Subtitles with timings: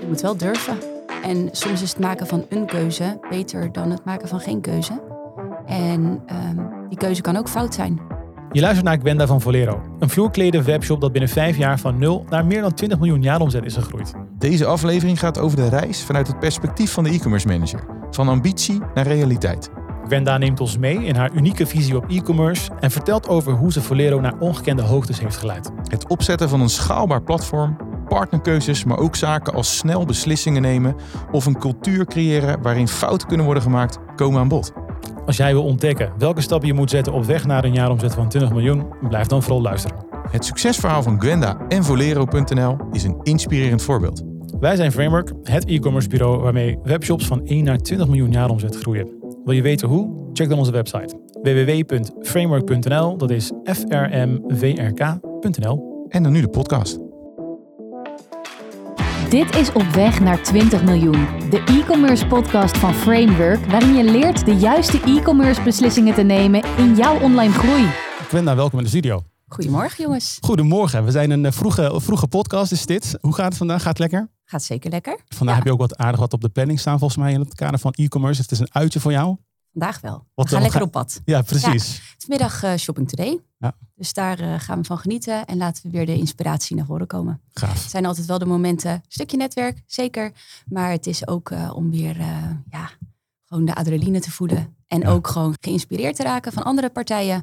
[0.00, 0.76] je moet wel durven.
[1.22, 5.00] En soms is het maken van een keuze beter dan het maken van geen keuze.
[5.66, 6.56] En ehm,
[6.88, 8.00] die keuze kan ook fout zijn.
[8.52, 9.80] Je luistert naar Gwenda van Volero.
[9.98, 13.64] Een vloerkleden webshop dat binnen vijf jaar van 0 naar meer dan 20 miljoen jaaromzet
[13.64, 14.12] is gegroeid.
[14.38, 17.84] Deze aflevering gaat over de reis vanuit het perspectief van de e-commerce manager.
[18.10, 19.70] Van ambitie naar realiteit.
[20.06, 23.82] Gwenda neemt ons mee in haar unieke visie op e-commerce en vertelt over hoe ze
[23.82, 25.70] Volero naar ongekende hoogtes heeft geleid.
[25.84, 27.76] Het opzetten van een schaalbaar platform,
[28.10, 30.96] partnerkeuzes, maar ook zaken als snel beslissingen nemen
[31.32, 34.72] of een cultuur creëren waarin fouten kunnen worden gemaakt, komen aan bod.
[35.26, 38.28] Als jij wil ontdekken welke stappen je moet zetten op weg naar een jaaromzet van
[38.28, 39.96] 20 miljoen, blijf dan vooral luisteren.
[40.30, 44.22] Het succesverhaal van Gwenda en Volero.nl is een inspirerend voorbeeld.
[44.60, 49.08] Wij zijn Framework, het e-commerce bureau waarmee webshops van 1 naar 20 miljoen jaaromzet groeien.
[49.44, 50.28] Wil je weten hoe?
[50.32, 53.16] Check dan onze website www.framework.nl.
[53.16, 56.06] Dat is f r m v r k.nl.
[56.08, 57.09] En dan nu de podcast.
[59.30, 64.44] Dit is Op Weg naar 20 miljoen, de e-commerce podcast van Framework, waarin je leert
[64.44, 67.86] de juiste e-commerce beslissingen te nemen in jouw online groei.
[68.28, 69.22] Gwenda, welkom in de studio.
[69.48, 70.38] Goedemorgen jongens.
[70.40, 73.18] Goedemorgen, we zijn een eh, vroege, vroege podcast is dit.
[73.20, 73.78] Hoe gaat het vandaag?
[73.82, 74.28] Gaat het lekker?
[74.44, 75.18] Gaat zeker lekker.
[75.28, 75.54] Vandaag Ja.
[75.54, 77.78] heb je ook wat aardig wat op de planning staan volgens mij in het kader
[77.78, 78.42] van e-commerce.
[78.42, 79.36] Het is een uitje voor jou.
[79.72, 80.12] Vandaag wel.
[80.12, 80.60] Wat we gaan dan?
[80.60, 81.20] lekker Ga- op pad.
[81.24, 82.14] Ja, precies.
[82.18, 83.38] Vanmiddag eh, Shopping Today.
[83.58, 83.72] Ja.
[84.00, 87.06] Dus daar eh, gaan we van genieten en laten we weer de inspiratie naar voren
[87.06, 87.40] komen.
[87.52, 87.82] Gaaf.
[87.82, 90.32] Het zijn altijd wel de momenten, een stukje netwerk, zeker.
[90.66, 92.90] Maar het is ook eh, om weer eh, ja,
[93.44, 94.76] gewoon de adrenaline te voelen.
[94.86, 95.08] En Ja.
[95.08, 97.42] ook gewoon geïnspireerd te raken van andere partijen.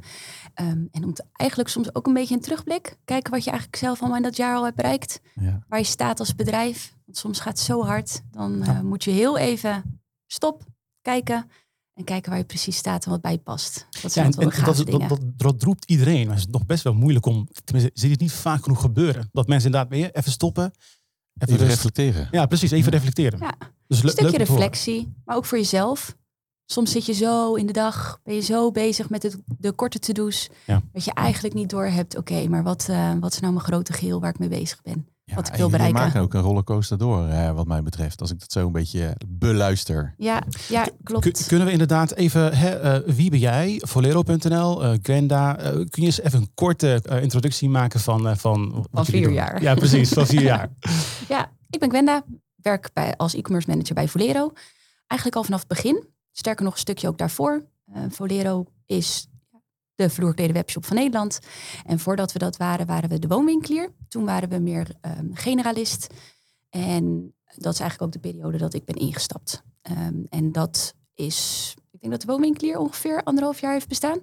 [0.54, 2.98] Ehm, en om te, eigenlijk soms ook een beetje een terugblik.
[3.06, 5.22] Kijken wat je eigenlijk zelf allemaal in dat jaar al hebt bereikt.
[5.34, 5.64] Ja.
[5.68, 6.96] Waar je staat als bedrijf.
[7.06, 8.22] Want soms gaat het zo hard.
[8.32, 10.64] Dan moet je heel even stop,
[11.02, 11.50] kijken.
[11.98, 13.88] En kijken waar je precies staat en wat bij je past.
[13.90, 15.34] Dat Ja, zijn en, altijd wel en gave dat, dat, dingen.
[15.36, 16.28] dat, dat roept iedereen.
[16.28, 17.48] Maar het is nog best wel moeilijk om.
[17.64, 19.30] Tenminste, zie je het niet vaak genoeg gebeuren.
[19.32, 20.72] Dat mensen inderdaad weer even stoppen.
[21.38, 22.28] Even, Even reflecteren.
[22.32, 22.72] Ja, precies.
[22.72, 23.40] Even reflecteren.
[23.40, 23.54] Ja.
[23.88, 26.16] Dus Een stukje reflectie, maar ook voor jezelf.
[26.66, 30.00] Soms zit je zo in de dag, ben je zo bezig met het, de korte
[30.00, 30.82] to-do's, Ja.
[30.94, 34.20] dat je eigenlijk niet doorhebt, oké, maar wat, eh, wat is nou mijn grote geheel
[34.20, 35.08] waar ik mee bezig ben?
[35.30, 36.00] Ja, Wat ik wil bereiken.
[36.00, 38.22] maken ook een rollercoaster door, eh, wat mij betreft.
[38.22, 40.14] Als ik dat zo een beetje beluister.
[40.18, 41.48] Ja, ja klopt.
[41.48, 43.82] kunnen we inderdaad even, hè, eh, wie ben jij?
[43.86, 45.54] Volero.nl, eh Gwenda.
[45.54, 48.28] kun je eens even een korte introductie maken van...
[48.28, 49.62] eh, van, wat Van vier jaar.
[49.62, 50.70] Ja, precies, van vier jaar.
[51.28, 52.24] Ja, ik ben Gwenda,
[52.56, 54.52] werk bij, als e-commerce manager bij Volero.
[55.08, 57.66] Eigenlijk al vanaf het begin, sterker nog een stukje ook daarvoor.
[57.94, 59.28] Eh, Volero is
[59.98, 61.40] de vloerkleden webshop van Nederland.
[61.86, 63.94] En voordat we dat waren, waren we de woonwinkelier.
[64.08, 66.08] Toen waren we meer ehm, generalist.
[66.70, 69.64] En dat is eigenlijk ook de periode dat ik ben ingestapt.
[69.82, 74.20] Ehm, en dat is, ik denk dat de woonwinkelier ongeveer anderhalf jaar heeft bestaan.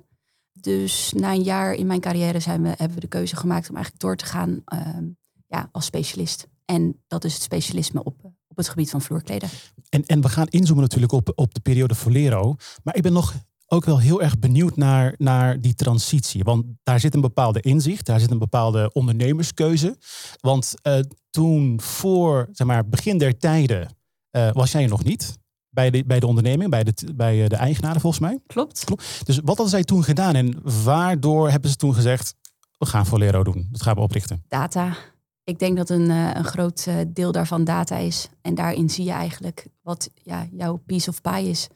[0.53, 3.75] Dus na een jaar in mijn carrière zijn we, hebben we de keuze gemaakt om
[3.75, 5.05] eigenlijk door te gaan ehm,
[5.47, 6.47] ja, als specialist.
[6.65, 9.49] En dat is het specialisme op, op het gebied van vloerkleden.
[9.89, 12.55] En, en we gaan inzoomen natuurlijk op, op de periode Volero.
[12.83, 13.35] Maar ik ben nog
[13.67, 16.45] ook wel heel erg benieuwd naar, naar die transitie.
[16.45, 19.97] Want daar zit een bepaalde inzicht, daar zit een bepaalde ondernemerskeuze.
[20.41, 20.99] Want eh,
[21.31, 23.97] toen voor zeg maar, begin der tijden
[24.31, 25.39] eh, was jij er nog niet.
[25.69, 28.39] Bij de, bij de onderneming, bij de, bij eh, de eigenaren volgens mij.
[28.47, 28.85] Klopt.
[29.25, 32.35] Dus wat hadden zij toen gedaan en waardoor hebben ze toen gezegd...
[32.79, 34.45] we gaan Volero doen, dat gaan we oprichten.
[34.49, 34.97] Data.
[35.45, 38.29] Ik denk dat een, een groot deel daarvan data is.
[38.43, 41.69] En daarin zie je eigenlijk wat ja, jouw piece of pie is.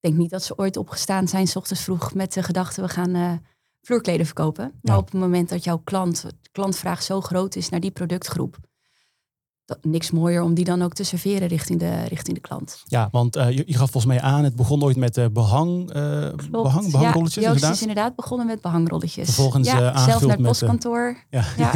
[0.00, 2.88] Ik denk niet dat ze ooit opgestaan zijn, s ochtends vroeg, met de gedachte we
[2.88, 3.32] gaan eh,
[3.82, 4.72] vloerkleden verkopen.
[4.82, 8.58] Maar op het moment dat jouw klant, klantvraag zo groot is naar die productgroep,
[9.64, 12.82] dat, niks mooier om die dan ook te serveren richting de, richting de klant.
[12.84, 15.92] Ja, want eh, je, je gaf volgens mij aan, het begon ooit met eh, behang,
[15.92, 16.50] eh Klopt.
[16.50, 17.74] behang, behangrolletjes ja, Joost inderdaad.
[17.74, 19.24] is inderdaad begonnen met behangrolletjes.
[19.24, 21.16] Vervolgens, ja, zelf naar het postkantoor.
[21.30, 21.72] Ja, Ja.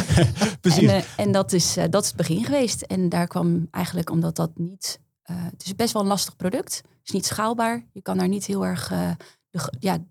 [0.60, 0.88] precies.
[0.88, 2.82] En, en dat, is, dat is het begin geweest.
[2.82, 5.00] En daar kwam eigenlijk omdat dat niet.
[5.22, 6.82] het is best wel een lastig product.
[7.04, 7.86] Is niet schaalbaar.
[7.92, 9.10] Je kan daar niet heel erg eh,
[9.50, 10.04] de, ja,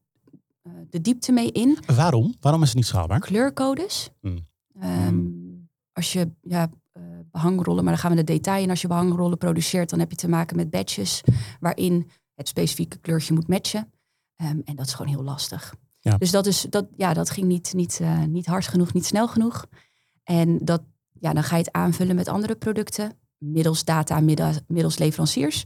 [0.61, 1.77] eh, de diepte mee in.
[1.95, 2.35] Waarom?
[2.39, 3.19] Waarom is het niet schaalbaar?
[3.19, 4.09] Kleurcodes.
[4.19, 4.47] Hmm.
[4.79, 5.21] Ehm,
[5.91, 8.69] als je ja, eh, behangrollen, maar dan gaan we de detail in.
[8.69, 11.21] Als je behangrollen produceert, dan heb je te maken met badges
[11.59, 13.91] waarin het specifieke kleurtje moet matchen.
[14.35, 15.75] Ehm, en dat is gewoon heel lastig.
[15.99, 16.17] Ja.
[16.17, 19.65] Dus dat, is, dat, ja, dat ging niet, niet, niet hard genoeg, niet snel genoeg.
[20.23, 20.83] En dat,
[21.19, 25.65] ja, dan ga je het aanvullen met andere producten, middels data, middels, middels leveranciers.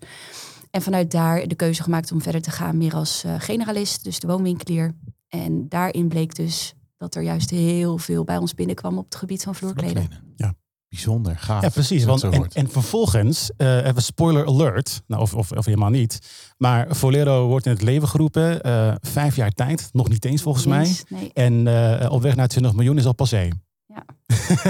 [0.78, 4.20] En vanuit daar de keuze gemaakt om verder te gaan, meer als eh, generalist, dus
[4.20, 4.96] de woonwinkelier.
[5.28, 9.44] En daarin bleek dus dat er juist heel veel bij ons binnenkwam op het gebied
[9.44, 10.10] van vloerkleden.
[10.36, 10.54] Ja.
[10.90, 11.62] Bijzonder, gaaf.
[11.62, 12.04] Ja, precies.
[12.04, 16.20] Want, en, vervolgens, eh even spoiler alert, nou, of, of, of helemaal niet.
[16.58, 20.66] Maar Volero wordt in het leven geroepen, eh, vijf jaar tijd, nog niet eens volgens
[20.66, 20.86] mij.
[20.86, 21.04] Eens?
[21.10, 21.32] Nee.
[21.34, 23.50] En eh, op weg naar 20 miljoen is al passé.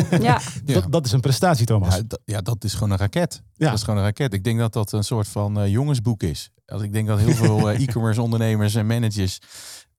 [0.09, 0.41] Ja.
[0.65, 0.73] Ja.
[0.73, 1.95] Dat, dat is een prestatie, Thomas.
[1.95, 3.41] Ja, dat, ja, dat is gewoon een raket.
[3.53, 3.65] Ja.
[3.65, 4.33] Dat is gewoon een raket.
[4.33, 6.51] Ik denk dat dat een soort van eh, jongensboek is.
[6.65, 9.39] Als ik denk dat heel veel eh, e-commerce ondernemers en managers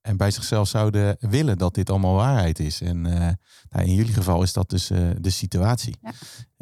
[0.00, 2.80] en bij zichzelf zouden willen dat dit allemaal waarheid is.
[2.80, 3.32] En eh,
[3.70, 5.96] nou, in jullie geval is dat dus eh, de situatie.
[6.02, 6.12] Ja.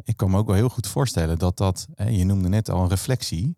[0.03, 2.81] Ik kan me ook wel heel goed voorstellen dat dat, hè, je noemde net al
[2.81, 3.57] een reflectie,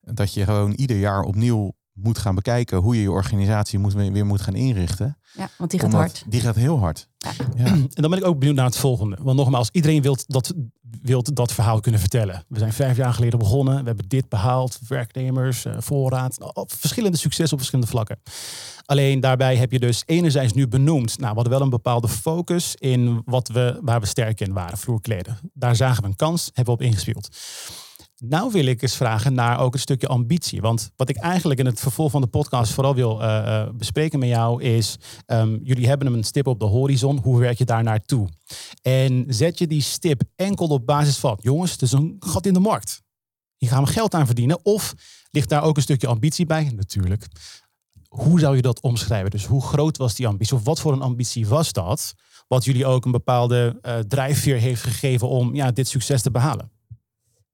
[0.00, 4.26] dat je gewoon ieder jaar opnieuw moet gaan bekijken hoe je je organisatie moet, weer
[4.26, 5.18] moet gaan inrichten.
[5.32, 6.24] ja, want die gaat Omdat- hard.
[6.28, 7.08] Die gaat heel hard.
[7.18, 7.30] Ja.
[7.56, 7.64] Ja.
[7.94, 9.16] En dan ben ik ook benieuwd naar het volgende.
[9.22, 10.54] Want nogmaals, iedereen wil dat,
[11.02, 12.44] wilt dat verhaal kunnen vertellen.
[12.48, 13.78] We zijn vijf jaar geleden begonnen.
[13.80, 14.78] We hebben dit behaald.
[14.88, 16.38] Werknemers, eh, voorraad.
[16.38, 18.20] nou, Verschillende successen op verschillende vlakken.
[18.84, 21.18] Alleen daarbij heb je dus enerzijds nu benoemd.
[21.18, 24.78] Nou, we hadden wel een bepaalde focus in wat we, waar we sterk in waren.
[24.78, 25.38] Vloerkleden.
[25.52, 26.44] Daar zagen we een kans.
[26.54, 27.28] Hebben we op ingespeeld.
[28.22, 30.60] Nou wil ik eens vragen naar ook een stukje ambitie.
[30.60, 34.18] Want wat ik eigenlijk in het vervolg van de podcast vooral wil eh, eh, bespreken
[34.18, 34.96] met jou is...
[35.26, 37.18] ehm, jullie hebben een stip op de horizon.
[37.18, 38.28] Hoe werk je daar naartoe?
[38.82, 41.38] En zet je die stip enkel op basis van...
[41.40, 43.02] jongens, het is een gat in de markt.
[43.56, 44.64] Hier gaan we geld aan verdienen.
[44.64, 44.94] Of
[45.30, 46.72] ligt daar ook een stukje ambitie bij?
[46.76, 47.26] Natuurlijk.
[48.08, 49.30] Hoe zou je dat omschrijven?
[49.30, 50.56] Dus hoe groot was die ambitie?
[50.56, 52.14] Of wat voor een ambitie was dat?
[52.48, 56.79] Wat jullie ook een bepaalde eh, drijfveer heeft gegeven om ja, dit succes te behalen?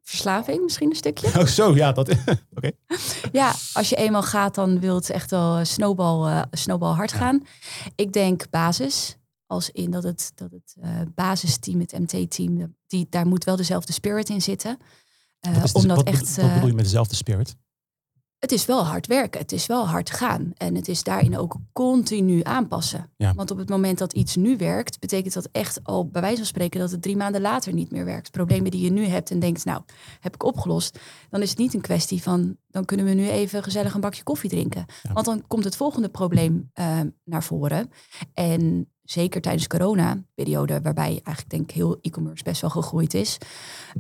[0.09, 1.27] Verslaving misschien een stukje.
[1.41, 1.93] Oh, zo, ja.
[1.93, 2.09] Dat,
[2.57, 2.71] Oké.
[3.33, 7.17] Ja, als je eenmaal gaat, dan wil het echt wel snowball, eh snowball hard Ja.
[7.17, 7.43] gaan.
[7.95, 9.17] Ik denk basis.
[9.47, 13.93] Als in dat het, dat het eh, basisteam, het MT-team, die, daar moet wel dezelfde
[13.93, 14.79] spirit in zitten.
[15.41, 17.57] Eh, Wat, is de- omdat wat, echt, wat eh, bedoel je met dezelfde spirit?
[18.39, 19.41] Het is wel hard werken.
[19.41, 20.53] Het is wel hard gaan.
[20.57, 23.11] En het is daarin ook continu aanpassen.
[23.17, 23.35] Ja.
[23.35, 26.47] Want op het moment dat iets nu werkt, betekent dat echt al bij wijze van
[26.47, 28.31] spreken dat het drie maanden later niet meer werkt.
[28.31, 29.83] Problemen die je nu hebt en denkt, nou,
[30.21, 30.99] heb ik opgelost.
[31.31, 34.23] Dan is het niet een kwestie van, dan kunnen we nu even gezellig een bakje
[34.23, 34.85] koffie drinken.
[35.03, 35.13] Ja.
[35.13, 37.91] Want dan komt het volgende probleem eh, naar voren.
[38.35, 43.39] En zeker tijdens corona-periode, waarbij eigenlijk denk ik heel e-commerce best wel gegroeid is.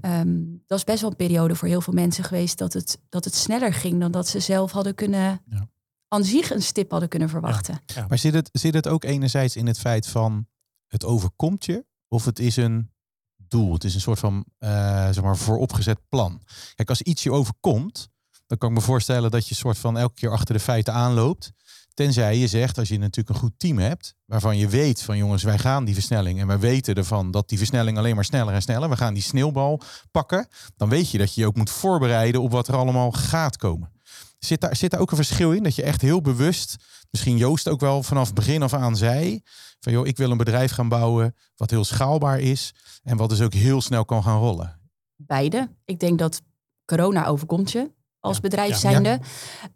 [0.01, 0.35] Ehm,
[0.67, 3.35] dat is best wel een periode voor heel veel mensen geweest dat het, dat het
[3.35, 5.69] sneller ging dan dat ze zelf hadden kunnen, Ja.
[6.09, 7.81] aan zich een stip hadden kunnen verwachten.
[8.09, 10.47] Maar zit het, zit het ook enerzijds in het feit van
[10.87, 11.85] het overkomt je?
[12.09, 12.91] Of het is een
[13.37, 13.73] doel?
[13.73, 16.43] Het is een soort van eh, zeg maar vooropgezet plan.
[16.75, 18.09] Kijk, als iets je overkomt,
[18.47, 21.53] dan kan ik me voorstellen dat je soort van elke keer achter de feiten aanloopt.
[21.97, 25.43] Tenzij je zegt, als je natuurlijk een goed team hebt, waarvan je weet van jongens,
[25.43, 28.63] wij gaan die versnelling en wij weten ervan dat die versnelling alleen maar sneller en
[28.63, 30.47] sneller, we gaan die sneeuwbal pakken,
[30.77, 33.93] dan weet je dat je je ook moet voorbereiden op wat er allemaal gaat komen.
[34.39, 35.63] Zit daar, zit daar ook een verschil in?
[35.63, 36.77] Dat je echt heel bewust,
[37.11, 39.41] misschien Joost ook wel vanaf begin af aan zei,
[39.81, 43.41] van joh, ik wil een bedrijf gaan bouwen wat heel schaalbaar is en wat dus
[43.41, 44.81] ook heel snel kan gaan rollen.
[45.17, 45.69] Beide.
[45.85, 46.43] Ik denk dat
[46.85, 47.91] corona overkomt je
[48.27, 49.21] als bedrijf zijnde.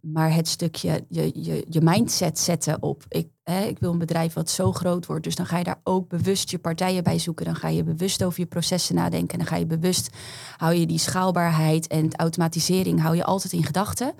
[0.00, 4.32] Maar het stukje, je, je, je mindset zetten op, ik, hè, ik wil een bedrijf
[4.32, 5.25] wat zo groot wordt.
[5.25, 7.44] Dus dan ga je daar ook bewust je partijen bij zoeken.
[7.44, 9.32] Dan ga je bewust over je processen nadenken.
[9.32, 10.11] En dan ga je bewust,
[10.56, 14.14] hou je die schaalbaarheid en automatisering, hou je altijd in gedachten.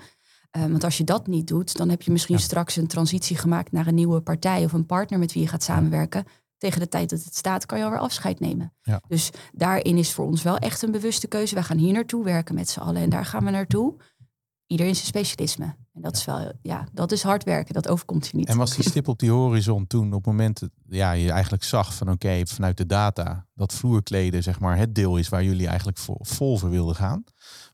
[0.51, 2.41] Eh, want als je dat niet doet, dan heb je misschien Ja.
[2.41, 5.63] straks een transitie gemaakt naar een nieuwe partij of een partner met wie je gaat
[5.63, 6.25] samenwerken.
[6.57, 8.73] Tegen de tijd dat het staat, kan je alweer afscheid nemen.
[8.81, 9.01] Ja.
[9.07, 11.53] Dus daarin is voor ons wel echt een bewuste keuze.
[11.53, 13.95] Wij gaan hier naartoe werken met z'n allen en daar gaan we naartoe.
[14.71, 15.75] Ieder in zijn specialisme.
[15.93, 17.73] En dat is wel, ja, dat is hard werken.
[17.73, 18.47] Dat overkomt je niet.
[18.47, 21.63] En was die stip op die horizon toen op het moment dat ja, je eigenlijk
[21.63, 25.67] zag van oké, vanuit de data dat vloerkleden zeg maar het deel is waar jullie
[25.67, 27.23] eigenlijk vol, vol voor wilden gaan.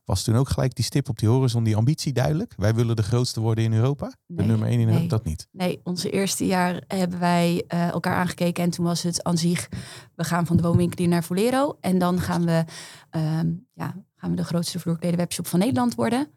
[0.04, 2.54] Was toen ook gelijk die stip op die horizon, die ambitie duidelijk?
[2.56, 4.12] Wij willen de grootste worden in Europa?
[4.26, 4.94] De nummer één in nee.
[4.94, 5.16] Europa?
[5.16, 5.48] Dat niet.
[5.52, 8.64] Nee, onze eerste jaar hebben wij eh, elkaar aangekeken.
[8.64, 9.68] En toen was het aan zich,
[10.14, 11.76] we gaan van de woonwinkelier naar Volero.
[11.80, 12.64] En dan gaan we,
[13.10, 16.28] ehm, ja, gaan we de grootste vloerkleden webshop van Nederland worden.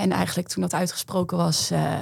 [0.00, 1.98] En eigenlijk toen dat uitgesproken was, eh,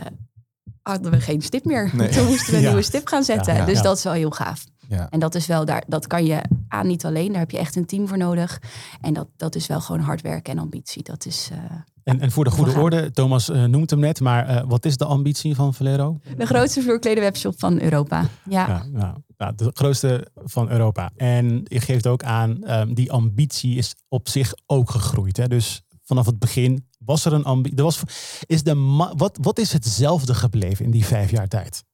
[0.83, 1.91] hadden we geen stip meer.
[1.93, 2.09] Nee.
[2.15, 2.69] Toen moesten we een Ja.
[2.69, 3.53] nieuwe stip gaan zetten.
[3.53, 3.83] Ja, ja, dus ja.
[3.83, 4.65] dat is wel heel gaaf.
[4.89, 5.07] Ja.
[5.11, 7.31] En dat is wel daar, dat kan je aan niet alleen.
[7.31, 8.61] Daar heb je echt een team voor nodig.
[9.01, 11.03] En dat, dat is wel gewoon hard werken en ambitie.
[11.03, 11.59] Dat is eh,
[12.03, 14.97] En, en voor de goede orde, Thomas eh, noemt hem net, maar eh, wat is
[14.97, 16.19] de ambitie van Valero?
[16.37, 18.29] de grootste vloerkleden webshop van Europa.
[18.49, 18.67] Ja.
[18.69, 21.11] Ja, ja, ja, de grootste van Europa.
[21.17, 25.37] En je geeft ook aan, ehm, die ambitie is op zich ook gegroeid.
[25.37, 25.49] Hè?
[25.49, 27.83] Dus vanaf het begin was er een ambitie.
[27.83, 28.03] Was,
[28.47, 31.85] is de ma- wat, wat is hetzelfde gebleven in die vijf jaar tijd?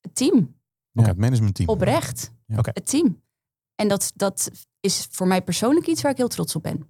[0.00, 0.56] Het team.
[0.90, 1.68] Ja, het managementteam.
[1.68, 2.32] Oprecht.
[2.46, 2.58] Ja.
[2.58, 2.70] Oké.
[2.74, 3.22] Het team.
[3.74, 4.50] En dat, dat
[4.80, 6.86] is voor mij persoonlijk iets waar ik heel trots op ben.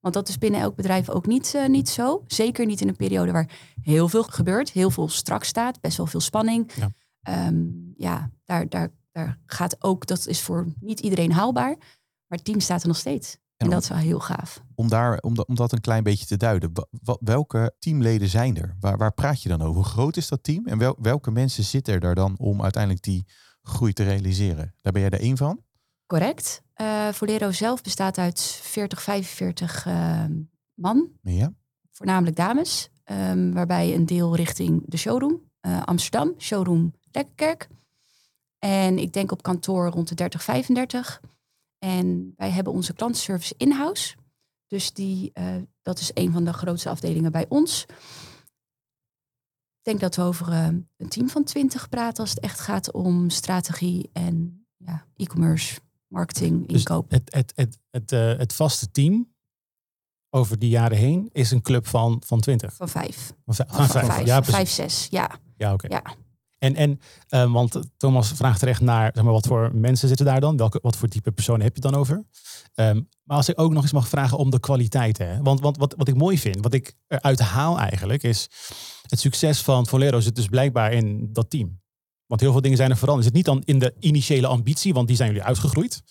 [0.00, 2.24] Want dat is binnen elk bedrijf ook niet, eh, niet zo.
[2.26, 4.70] Zeker niet in een periode waar heel veel gebeurt.
[4.70, 5.80] Heel veel strak staat.
[5.80, 6.72] Best wel veel spanning.
[6.74, 6.90] Ja.
[7.22, 7.64] Ehm,
[7.96, 11.76] ja, daar, daar, daar gaat ook, dat is voor niet iedereen haalbaar.
[12.26, 13.36] Maar het team staat er nog steeds.
[13.62, 14.62] En, dat is wel heel gaaf.
[14.74, 16.72] Om, daar, om, dat, om dat een klein beetje te duiden.
[17.20, 18.76] welke teamleden zijn er?
[18.80, 19.74] Waar, waar praat je dan over?
[19.74, 20.66] Hoe groot is dat team?
[20.66, 23.26] En wel, welke mensen zitten er daar dan om uiteindelijk die
[23.62, 24.74] groei te realiseren?
[24.80, 25.60] Daar ben jij er één van?
[26.06, 26.62] Correct.
[26.76, 30.24] Uh, Volero zelf bestaat uit 40, 45 uh,
[30.74, 31.08] man.
[31.22, 31.52] Ja.
[31.90, 32.90] Voornamelijk dames.
[33.04, 35.40] Um, waarbij een deel richting de showroom.
[35.66, 37.68] Uh, Amsterdam, showroom Lekkerkerk.
[38.58, 41.20] En ik denk op kantoor rond de 30, 35.
[41.84, 44.14] En wij hebben onze klantenservice in-house.
[44.66, 47.84] Dus die, uh, dat is een van de grootste afdelingen bij ons.
[49.78, 52.92] Ik denk dat we over uh, een team van 20 praten als het echt gaat
[52.92, 57.10] om strategie en ja, e-commerce, marketing, Dus inkoop.
[57.10, 59.32] het, het, het, het, uh, het vaste team
[60.30, 62.74] over die jaren heen is een club van, van 20.
[62.74, 63.32] Van vijf.
[63.44, 63.70] Van, vijf.
[63.72, 64.06] Van vijf.
[64.06, 64.54] vijf, Ja, precies.
[64.54, 65.06] vijf, zes.
[65.10, 65.86] Ja, Ja, oké.
[65.88, 66.02] ja.
[66.62, 67.00] En, en
[67.30, 70.56] uh, want Thomas vraagt terecht naar zeg maar, wat voor mensen zitten daar dan?
[70.56, 72.24] Welke, wat voor type personen heb je dan over?
[72.74, 75.42] Um, maar als ik ook nog eens mag vragen om de kwaliteiten.
[75.42, 78.48] Want, want wat, wat ik mooi vind, wat ik eruit haal eigenlijk, is
[79.06, 81.80] het succes van Volero zit dus blijkbaar in dat team.
[82.26, 83.26] Want heel veel dingen zijn er veranderd.
[83.26, 86.02] Zit niet dan in de initiële ambitie, want die zijn jullie uitgegroeid.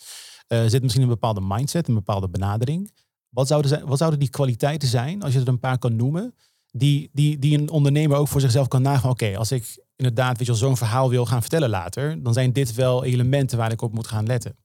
[0.48, 2.94] Uh, zit misschien een bepaalde mindset, een bepaalde benadering.
[3.30, 6.36] Wat zouden, zijn, wat zouden die kwaliteiten zijn, als je er een paar kan noemen,
[6.72, 9.12] die, die, die een ondernemer ook voor zichzelf kan nagaan?
[9.12, 12.74] Oké, als ik inderdaad weet je, zo'n verhaal wil gaan vertellen later, dan zijn dit
[12.74, 14.58] wel elementen waar ik op moet gaan letten.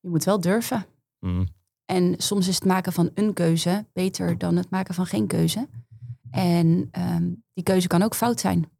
[0.00, 0.86] Je moet wel durven.
[1.18, 1.46] Mm.
[1.84, 5.68] En soms is het maken van een keuze beter dan het maken van geen keuze.
[6.30, 8.70] En um, die keuze kan ook fout zijn.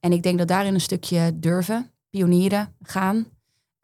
[0.00, 3.16] En ik denk dat daarin een stukje durven, pionieren, gaan.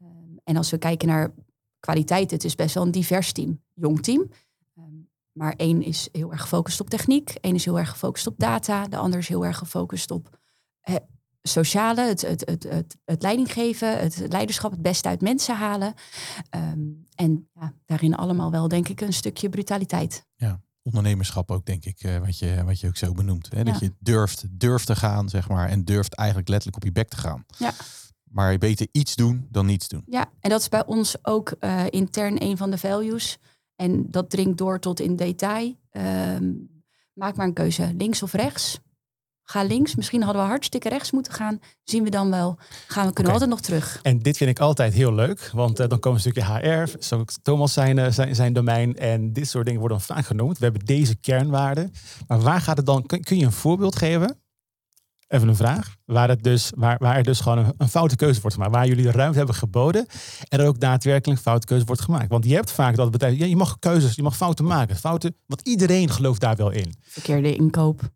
[0.02, 1.34] Um, en als we kijken naar
[1.80, 4.30] kwaliteit, het is best wel een divers team, jong team.
[4.78, 8.38] Um, maar één is heel erg gefocust op techniek, één is heel erg gefocust op
[8.38, 10.38] data, de ander is heel erg gefocust op
[10.82, 10.96] eh,
[11.42, 15.94] sociale, het, het, het, het, het leiding geven, het leiderschap, het beste uit mensen halen.
[16.54, 20.26] Um, en ja, daarin allemaal wel, denk ik, een stukje brutaliteit.
[20.34, 23.50] Ja, ondernemerschap ook, denk ik, uh, wat, je, wat je ook zo benoemt.
[23.52, 23.64] Hè?
[23.64, 23.86] Dat ja.
[23.86, 27.16] je durft, durft te gaan, zeg maar, en durft eigenlijk letterlijk op je bek te
[27.16, 27.44] gaan.
[27.58, 27.72] Ja.
[28.22, 30.02] Maar beter iets doen dan niets doen.
[30.06, 33.38] Ja, en dat is bij ons ook uh, intern een van de values.
[33.76, 35.74] En dat dringt door tot in detail.
[35.90, 36.70] Um,
[37.12, 38.80] maak maar een keuze, links of rechts
[39.44, 39.94] ga links.
[39.94, 41.58] Misschien hadden we hartstikke rechts moeten gaan.
[41.84, 42.58] Zien we dan wel.
[42.86, 43.48] Gaan we kunnen okay.
[43.48, 44.00] altijd nog terug.
[44.02, 45.50] En dit vind ik altijd heel leuk.
[45.52, 47.02] Want uh, dan komen een stukje HR.
[47.04, 48.96] Zo Thomas zijn, uh, zijn, zijn domein.
[48.96, 50.58] En dit soort dingen worden dan vaak genoemd.
[50.58, 51.92] We hebben deze kernwaarden.
[52.26, 53.06] Maar waar gaat het dan?
[53.06, 54.36] Kun, kun, je een voorbeeld geven?
[55.28, 55.96] Even een vraag.
[56.04, 58.74] Waar, het dus, waar, waar er dus gewoon een, een foute keuze wordt gemaakt.
[58.74, 60.06] Waar jullie de ruimte hebben geboden.
[60.48, 62.28] En er ook daadwerkelijk een foute keuze wordt gemaakt.
[62.28, 63.38] Want je hebt vaak dat bedrijf.
[63.38, 64.96] Ja, je mag keuzes, je mag fouten maken.
[64.96, 66.94] Fouten, want iedereen gelooft daar wel in.
[67.00, 68.10] Verkeerde inkoop.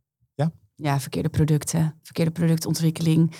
[0.76, 1.00] Ja?
[1.00, 3.34] Verkeerde producten, verkeerde productontwikkeling.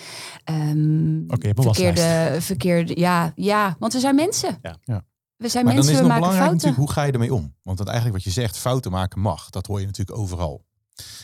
[0.50, 4.59] Um, Oké, okay, verkeerde, verkeerde, ja, ja, want we zijn mensen.
[4.62, 4.76] Ja.
[4.85, 5.05] ja.
[5.37, 6.57] We zijn maar mensen, dan is we het maken belangrijk fouten.
[6.57, 7.55] natuurlijk, hoe ga je ermee om?
[7.62, 9.50] Want dat eigenlijk wat je zegt, fouten maken mag.
[9.50, 10.64] Dat hoor je natuurlijk overal.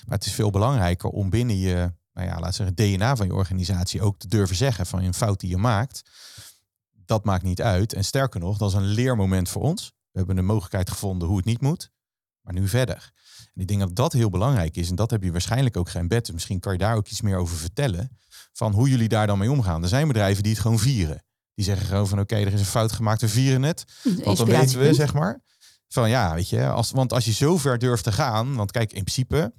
[0.06, 3.34] Maar het is veel belangrijker om binnen je, nou ja, laat zeggen, DNA van je
[3.34, 6.10] organisatie ook te durven zeggen van een fout die je maakt.
[7.04, 7.92] Dat maakt niet uit.
[7.92, 9.92] En sterker nog, dat is een leermoment voor ons.
[10.10, 11.90] We hebben een mogelijkheid gevonden hoe het niet moet.
[12.40, 13.12] Maar nu verder.
[13.54, 14.88] En ik denk dat dat heel belangrijk is.
[14.88, 16.32] En dat heb je waarschijnlijk ook geen bed.
[16.32, 18.16] Misschien kan je daar ook iets meer over vertellen.
[18.52, 19.82] Van hoe jullie daar dan mee omgaan.
[19.82, 21.24] Er zijn bedrijven die het gewoon vieren.
[21.54, 23.84] Die zeggen gewoon van oké, okay, er is een fout gemaakt, we vieren het.
[24.24, 25.42] Want dan weten we, zeg maar.
[25.88, 28.54] Van ja, weet je, als, want als je zo ver durft te gaan.
[28.54, 29.52] Want kijk, in principe.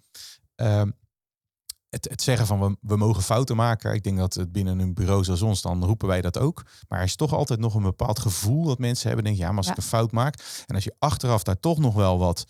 [0.55, 0.81] Uh,
[1.89, 3.93] het, het zeggen van we, we mogen fouten maken.
[3.93, 6.65] Ik denk dat het binnen een bureau zoals ons, dan roepen wij dat ook.
[6.87, 9.25] Maar er is toch altijd nog een bepaald gevoel dat mensen hebben.
[9.25, 9.71] Denk ja, maar als ja.
[9.71, 10.63] ik een fout maak.
[10.65, 12.45] En als je achteraf daar toch nog wel wat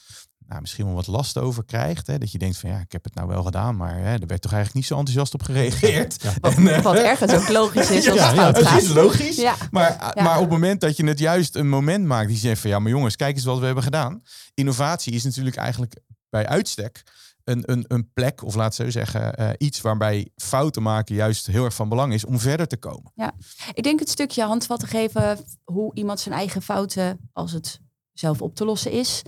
[0.54, 2.08] nou, misschien wel wat last over krijgt.
[2.08, 2.18] Hè?
[2.18, 4.42] Dat je denkt van ja, ik heb het nou wel gedaan, maar hè, er werd
[4.42, 6.24] toch eigenlijk niet zo enthousiast op gereageerd.
[6.24, 6.34] Ja.
[6.42, 8.70] Wat, en, wat ergens ook logisch is als ja, het ja, gaat.
[8.70, 9.56] Het is logisch, Ja.
[9.72, 10.24] maar, Ja.
[10.24, 12.80] maar op het moment dat je het juist een moment maakt die zegt van ja,
[12.80, 14.22] maar jongens, kijk eens wat we hebben gedaan.
[14.54, 15.96] Innovatie is natuurlijk eigenlijk
[16.30, 17.04] bij uitstek
[17.44, 21.66] een, een, een plek, of laat zo zeggen, uh, iets waarbij fouten maken juist heel
[21.66, 23.12] erg van belang is om verder te komen.
[23.74, 27.80] Ik denk het stukje handvatten geven hoe iemand zijn eigen fouten, als het
[28.14, 29.22] zelf op te lossen is,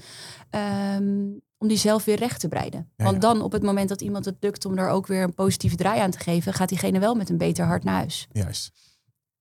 [0.98, 2.92] um, om die zelf weer recht te breiden.
[2.96, 5.34] Ja, Want dan op het moment dat iemand het lukt om daar ook weer een
[5.34, 8.28] positieve draai aan te geven, gaat diegene wel met een beter hart naar huis.
[8.32, 8.72] Juist.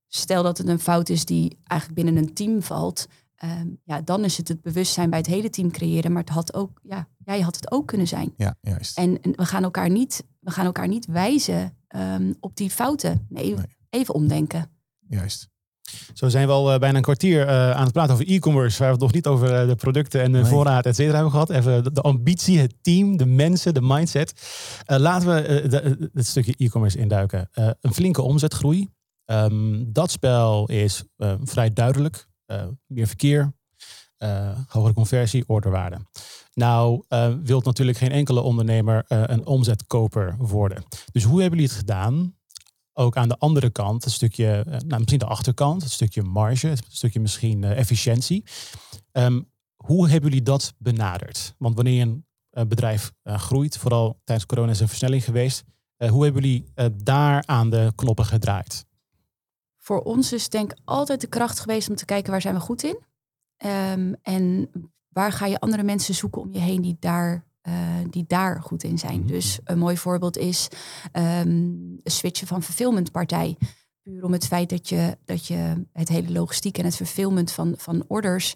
[0.09, 3.07] Stel dat het een fout is die eigenlijk binnen een team valt,
[3.45, 6.13] um, ja, dan is het het bewustzijn bij het hele team creëren.
[6.13, 8.33] Maar het had ook, ja, jij had het ook kunnen zijn.
[8.37, 8.99] Ja, juist.
[8.99, 13.27] En, en we gaan elkaar niet, we gaan elkaar niet wijzen um, op die fouten.
[13.29, 13.67] Nee, Nee.
[13.91, 14.71] even omdenken.
[15.09, 15.49] Juist.
[16.13, 18.87] Zo zijn we al uh, bijna een kwartier uh, aan het praten over e-commerce, waar
[18.87, 20.51] we het nog niet over uh, de producten en de Nee.
[20.51, 21.51] voorraad, et cetera, hebben gehad.
[21.51, 24.33] Even de, ambitie, het team, de mensen, de mindset.
[24.87, 27.49] Laten we de, het stukje e-commerce induiken.
[27.81, 28.89] Een flinke omzetgroei.
[29.27, 31.05] Um, dat spel is
[31.43, 32.27] vrij duidelijk.
[32.87, 33.53] Meer verkeer,
[34.19, 35.99] uh, hogere conversie, orderwaarde.
[36.55, 40.85] Nou, uh, wilt natuurlijk geen enkele ondernemer uh, een omzetkoper worden.
[41.13, 42.35] Dus hoe hebben jullie het gedaan
[42.95, 46.69] ook aan de andere kant, een stukje, eh, nou, misschien de achterkant, een stukje marge,
[46.69, 48.45] een stukje misschien eh, efficiëntie.
[49.13, 49.41] Ehm,
[49.77, 51.55] hoe hebben jullie dat benaderd?
[51.59, 55.65] Want wanneer een uh, bedrijf groeit, vooral tijdens corona is een versnelling geweest,
[56.09, 56.65] hoe hebben jullie
[57.03, 58.87] daar aan de knoppen gedraaid?
[59.79, 62.61] Voor ons is denk ik altijd de kracht geweest om te kijken waar zijn we
[62.61, 62.99] goed in.
[63.67, 64.71] Um, en
[65.09, 67.75] waar ga je andere mensen zoeken om je heen die daar uh,
[68.11, 69.18] die daar goed in zijn.
[69.18, 69.28] Mhm.
[69.28, 70.68] Dus een mooi voorbeeld is
[71.12, 73.56] um, switchen van verfilmentpartij.
[74.02, 77.75] Puur om het feit dat je, dat je het hele logistiek en het verfilment van,
[77.76, 78.54] van orders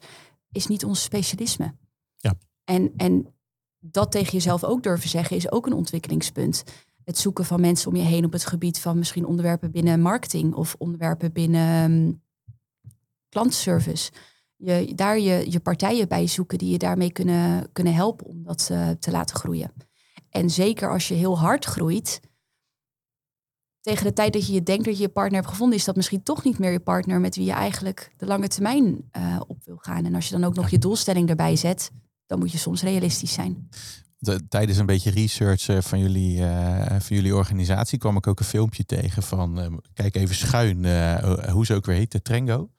[0.52, 1.74] is niet ons specialisme.
[2.16, 2.34] Ja.
[2.64, 3.34] En, en
[3.78, 6.64] dat tegen jezelf ook durven zeggen is ook een ontwikkelingspunt.
[7.04, 10.54] Het zoeken van mensen om je heen op het gebied van misschien onderwerpen binnen marketing
[10.54, 12.22] of onderwerpen binnen um,
[13.28, 14.10] klantservice
[14.58, 18.68] je, daar je, je partijen bij zoeken die je daarmee kunnen, kunnen helpen om dat
[18.72, 19.72] uh, te laten groeien.
[20.30, 22.20] En zeker als je heel hard groeit,
[23.80, 25.96] tegen de tijd dat je je denkt dat je je partner hebt gevonden, is dat
[25.96, 29.64] misschien toch niet meer je partner met wie je eigenlijk de lange termijn uh, op
[29.64, 30.04] wil gaan.
[30.04, 31.90] En als je dan ook nog je doelstelling erbij zet,
[32.26, 33.68] dan moet je soms realistisch zijn.
[34.18, 38.38] De, tijdens een beetje research uh, van, jullie, uh, van jullie organisatie kwam ik ook
[38.38, 40.76] een filmpje tegen van, kijk even schuin,
[41.50, 42.70] hoe ze ook weer heet, de Trengo.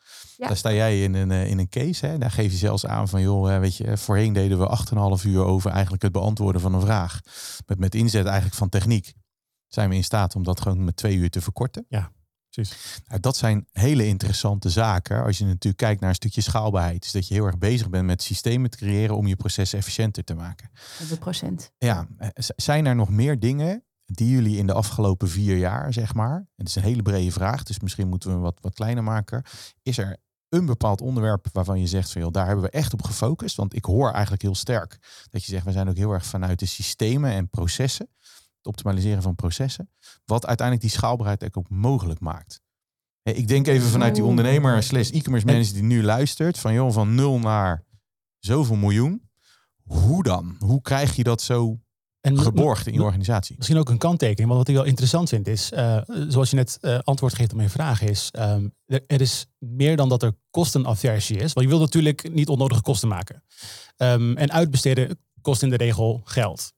[0.47, 2.05] Daar sta jij in een, eh, in een case.
[2.05, 2.17] Hè?
[2.17, 5.71] Daar geef je zelfs aan van, joh, weet je, voorheen deden we 8,5 uur over
[5.71, 7.21] eigenlijk het beantwoorden van een vraag.
[7.65, 9.13] Met, met inzet eigenlijk van techniek
[9.67, 11.85] zijn we in staat om dat gewoon met twee uur te verkorten.
[11.89, 12.11] Ja,
[12.61, 13.01] precies.
[13.07, 15.23] Nou, dat zijn hele interessante zaken.
[15.23, 17.05] Als je natuurlijk kijkt naar een stukje schaalbaarheid.
[17.05, 20.23] is dat je heel erg bezig bent met systemen te creëren om je processen efficiënter
[20.23, 20.69] te maken.
[20.97, 21.71] 100%.
[21.77, 26.13] Ja, eh, zijn er nog meer dingen die jullie in de afgelopen vier jaar, zeg
[26.13, 28.73] maar, en het is een hele brede vraag, dus misschien moeten we hem wat, wat
[28.73, 29.43] kleiner maken.
[29.83, 30.17] Is er
[30.49, 33.55] een bepaald onderwerp waarvan je zegt van joh, daar hebben we echt op gefocust.
[33.55, 34.97] Want ik hoor eigenlijk heel sterk
[35.29, 38.09] dat je zegt, we zijn ook heel erg vanuit de systemen en processen,
[38.59, 39.89] het optimaliseren van processen,
[40.25, 42.61] wat uiteindelijk die schaalbaarheid ook mogelijk maakt.
[43.23, 47.15] Ik denk even vanuit die ondernemer slash e-commerce manager die nu luistert, van joh, van
[47.15, 47.85] nul naar
[48.39, 49.29] zoveel miljoen.
[49.83, 50.55] Hoe dan?
[50.59, 51.79] Hoe krijg je dat zo
[52.21, 53.55] en geborgd in je organisatie.
[53.57, 56.77] Misschien ook een kanttekening, want wat ik wel interessant vind is, uh, zoals je net
[56.81, 61.37] uh, antwoord geeft op mijn vraag, is um, er, is meer dan dat er kostenaversie
[61.37, 61.53] is.
[61.53, 63.43] Want je wil natuurlijk niet onnodige kosten maken.
[63.97, 66.73] Um, en uitbesteden kost in de regel geld.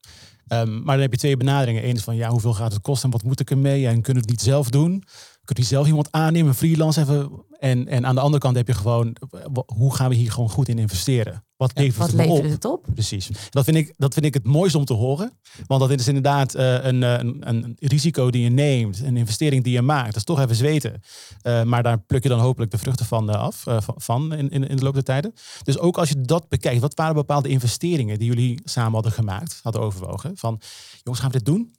[0.53, 1.87] Um, maar dan heb je twee benaderingen.
[1.87, 3.87] Eén is van ja, hoeveel gaat het kosten en wat moet ik ermee?
[3.87, 5.03] En kunnen het niet zelf doen?
[5.43, 7.29] Kun je zelf iemand aannemen, freelance even?
[7.59, 9.15] En, en aan de andere kant heb je gewoon,
[9.65, 11.43] hoe gaan we hier gewoon goed in investeren?
[11.61, 12.85] Wat levert, ja, het, het, op?
[12.93, 13.29] Precies.
[13.49, 15.31] Dat vind, ik, dat vind ik het mooiste om te horen.
[15.67, 18.99] Want dat is inderdaad uh, een, een, een, risico die je neemt.
[18.99, 20.05] Een investering die je maakt.
[20.05, 21.01] Dat is toch even zweten.
[21.43, 23.63] Uh, maar daar pluk je dan hopelijk de vruchten van uh, af.
[23.95, 25.33] van in, in, in de loop der tijden.
[25.63, 26.81] Dus ook als je dat bekijkt.
[26.81, 29.59] Wat waren bepaalde investeringen die jullie samen hadden gemaakt?
[29.63, 30.37] Hadden overwogen.
[30.37, 30.61] Van
[31.03, 31.73] jongens, gaan we dit doen?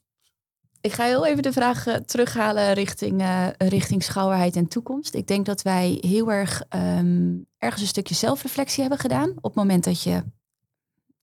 [0.83, 5.14] Ik ga heel even de vraag terughalen richting, uh, richting schouwerheid en toekomst.
[5.14, 9.31] Ik denk dat wij heel erg um, ergens een stukje zelfreflectie hebben gedaan.
[9.31, 10.25] Op het moment dat je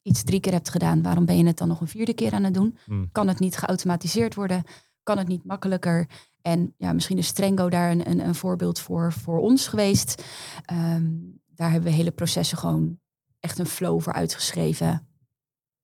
[0.01, 2.43] iets drie keer hebt gedaan, waarom ben je het dan nog een vierde keer aan
[2.43, 2.77] het doen?
[2.85, 3.09] Hmm.
[3.11, 4.63] Kan het niet geautomatiseerd worden?
[5.03, 6.09] Kan het niet makkelijker?
[6.41, 10.23] En ja, misschien is Strengo daar een, een, een voorbeeld voor, voor ons geweest.
[10.71, 12.99] Um, daar hebben we hele processen gewoon
[13.39, 15.07] echt een flow voor uitgeschreven.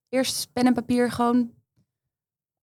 [0.09, 1.51] Eerst pen en papier gewoon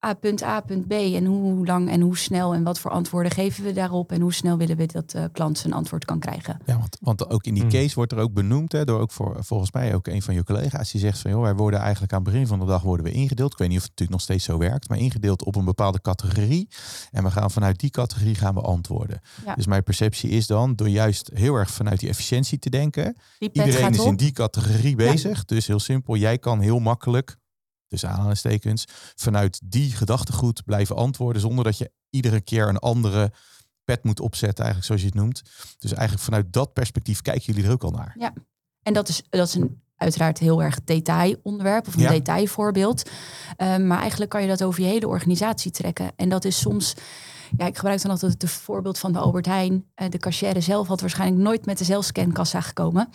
[0.06, 0.92] A, punt A, punt B.
[0.92, 4.12] En hoe lang en hoe snel en wat voor antwoorden geven we daarop.
[4.12, 6.58] En hoe snel willen we dat de klant zijn antwoord kan krijgen.
[6.66, 7.72] Ja, want, want ook in die hmm.
[7.72, 10.44] case wordt er ook benoemd, hè, door ook voor, volgens mij ook een van je
[10.44, 13.06] collega's, die zegt van joh, wij worden eigenlijk aan het begin van de dag worden
[13.06, 13.52] we ingedeeld.
[13.52, 16.00] Ik weet niet of het natuurlijk nog steeds zo werkt, maar ingedeeld op een bepaalde
[16.00, 16.68] categorie.
[17.10, 19.20] En we gaan vanuit die categorie gaan we antwoorden.
[19.54, 23.16] Dus mijn perceptie is dan, door juist heel erg vanuit die efficiëntie te denken.
[23.38, 25.44] Iedereen is in die categorie bezig.
[25.44, 27.40] Dus heel simpel, jij kan heel makkelijk
[27.92, 33.33] tussen aanhalingstekens, vanuit die gedachtegoed blijven antwoorden zonder dat je iedere keer een andere
[33.85, 35.42] pet moet opzetten, eigenlijk zoals je het noemt.
[35.78, 38.14] Dus eigenlijk vanuit dat perspectief kijken jullie er ook al naar.
[38.18, 38.33] Ja,
[38.83, 43.11] en dat is, dat is een uiteraard heel erg detailonderwerp of een detailvoorbeeld.
[43.57, 46.12] Um, maar eigenlijk kan je dat over je hele organisatie trekken.
[46.16, 46.94] En dat is soms,
[47.57, 49.72] ja, ik gebruik dan altijd het voorbeeld van de Albert Heijn.
[49.72, 53.09] Uh, de cashier zelf had waarschijnlijk nooit met de zelfscankassa gekomen.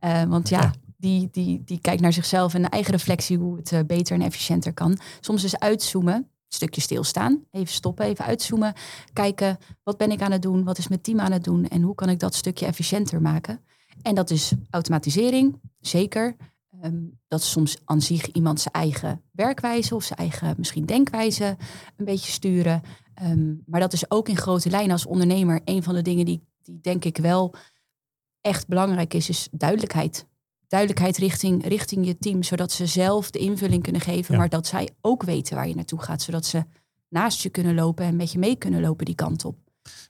[0.00, 3.72] Uh, want ja, die, die, die kijkt naar zichzelf en de eigen reflectie hoe het
[3.72, 4.98] eh, beter en efficiënter kan.
[5.20, 8.74] Soms is uitzoomen, een stukje stilstaan, even stoppen, even uitzoomen.
[9.12, 10.64] Kijken, wat ben ik aan het doen?
[10.64, 11.68] Wat is mijn team aan het doen?
[11.68, 13.60] En hoe kan ik dat stukje efficiënter maken?
[14.02, 16.36] En dat is automatisering, zeker.
[16.80, 21.56] Ehm, dat soms aan zich iemand zijn eigen werkwijze of zijn eigen misschien denkwijze
[21.96, 22.82] een beetje sturen.
[23.14, 26.42] Ehm, maar dat is ook in grote lijnen als ondernemer een van de dingen die,
[26.62, 27.54] die denk ik wel
[28.40, 30.26] echt belangrijk is, is duidelijkheid
[30.68, 34.90] duidelijkheid richting, richting je team, zodat ze zelf de invulling kunnen geven, maar dat zij
[35.00, 36.64] ook weten waar je naartoe gaat, zodat ze
[37.08, 39.58] naast je kunnen lopen en met je mee kunnen lopen die kant op.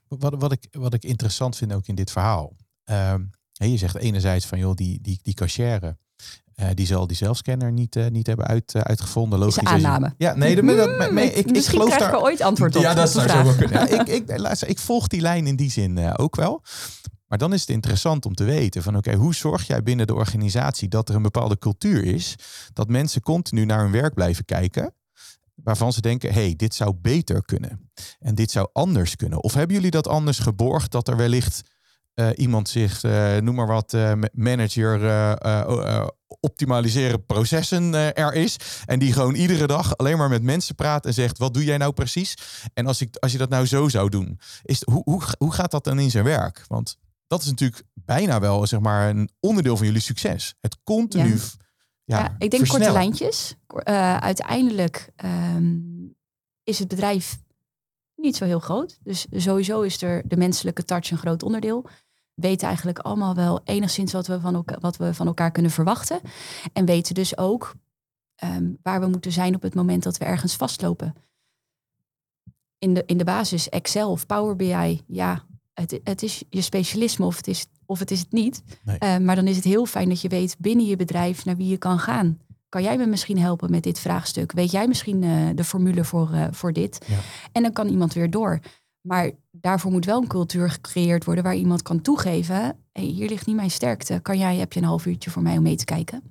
[0.08, 2.56] Wat, wat, ik, wat ik interessant vind ook in dit verhaal.
[2.84, 5.96] Ehm, je zegt enerzijds van joh, die, die, die cashier,
[6.58, 9.38] eh, die zal die zelfscanner niet, eh, niet hebben uit, eh, uitgevonden.
[9.38, 9.62] Is Logisch.
[9.62, 10.14] een aanname.
[10.16, 12.20] Ja, nee, dat, dat, Hmm, ik, ik Misschien geloof krijgen daar.
[12.20, 12.82] we ooit antwoord op.
[12.82, 13.88] Ja, dat de zou zo wel kunnen.
[13.88, 16.62] Ja, ik, ik, luister, ik volg die lijn in die zin eh, ook wel.
[17.26, 20.14] Maar dan is het interessant om te weten van oké, hoe zorg jij binnen de
[20.14, 22.34] organisatie dat er een bepaalde cultuur is,
[22.72, 24.94] dat mensen continu naar hun werk blijven kijken,
[25.54, 29.42] waarvan ze denken, hey, dit zou beter kunnen en dit zou anders kunnen.
[29.42, 31.62] Of hebben jullie dat anders geborgd dat er wellicht
[32.34, 36.06] iemand zich, eh, noem maar wat, eh, ma- manager eh, eh, eh,
[36.40, 38.56] optimaliseren processen eh, er is.
[38.86, 41.76] En die gewoon iedere dag alleen maar met mensen praat en zegt, wat doe jij
[41.76, 42.34] nou precies?
[42.74, 45.70] En als, ik, als je dat nou zo zou doen, is, hoe, hoe, hoe gaat
[45.70, 46.64] dat dan in zijn werk?
[46.68, 50.54] Want dat is natuurlijk bijna wel zeg maar, een onderdeel van jullie succes.
[50.60, 51.38] Het continu Ja.
[52.04, 53.54] ja, Ja, ik denk korte lijntjes.
[53.66, 55.76] Eh, uiteindelijk ehm,
[56.62, 57.38] is het bedrijf
[58.16, 58.98] niet zo heel groot.
[59.02, 61.86] Dus sowieso is er de menselijke touch een groot onderdeel.
[62.38, 65.70] We weten eigenlijk allemaal wel enigszins wat we van, elkaar, wat we van elkaar kunnen
[65.70, 66.20] verwachten.
[66.72, 67.74] En weten dus ook
[68.34, 71.14] ehm, waar we moeten zijn op het moment dat we ergens vastlopen.
[72.78, 77.26] In de, in de basis Excel of Power BI, ja, het, het is je specialisme
[77.26, 78.62] of het is, of het is het niet.
[78.84, 78.98] Nee.
[78.98, 81.68] Eh, maar dan is het heel fijn dat je weet binnen je bedrijf naar wie
[81.68, 82.38] je kan gaan.
[82.68, 84.52] Kan jij me misschien helpen met dit vraagstuk?
[84.52, 87.04] Weet jij misschien eh, de formule voor, eh, voor dit?
[87.06, 87.18] Ja.
[87.52, 88.60] En dan kan iemand weer door.
[89.00, 92.54] Maar daarvoor moet wel een cultuur gecreëerd worden waar iemand kan toegeven:
[92.92, 94.18] hey, hier ligt niet mijn sterkte.
[94.22, 96.22] Kan jij, heb je een half uurtje voor mij om mee te kijken?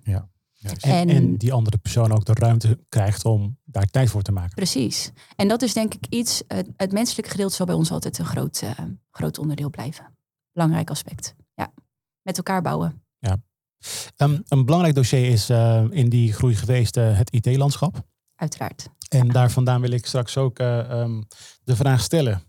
[0.60, 0.86] Juist.
[0.86, 4.32] En, En- en die andere persoon ook de ruimte krijgt om daar tijd voor te
[4.32, 4.56] maken.
[4.56, 5.12] Precies.
[5.36, 8.26] En dat is denk ik iets, het, het menselijke gedeelte zal bij ons altijd een
[8.26, 8.72] groot, eh,
[9.12, 10.18] groot onderdeel blijven.
[10.52, 11.36] Belangrijk aspect.
[11.54, 11.74] Ja,
[12.22, 13.02] met elkaar bouwen.
[14.16, 18.06] Ehm, een belangrijk dossier is eh, in die groei geweest eh, het IT-landschap.
[18.36, 18.90] Uiteraard.
[19.10, 21.22] En daar vandaan wil ik straks ook eh, ehm,
[21.64, 22.42] de vraag stellen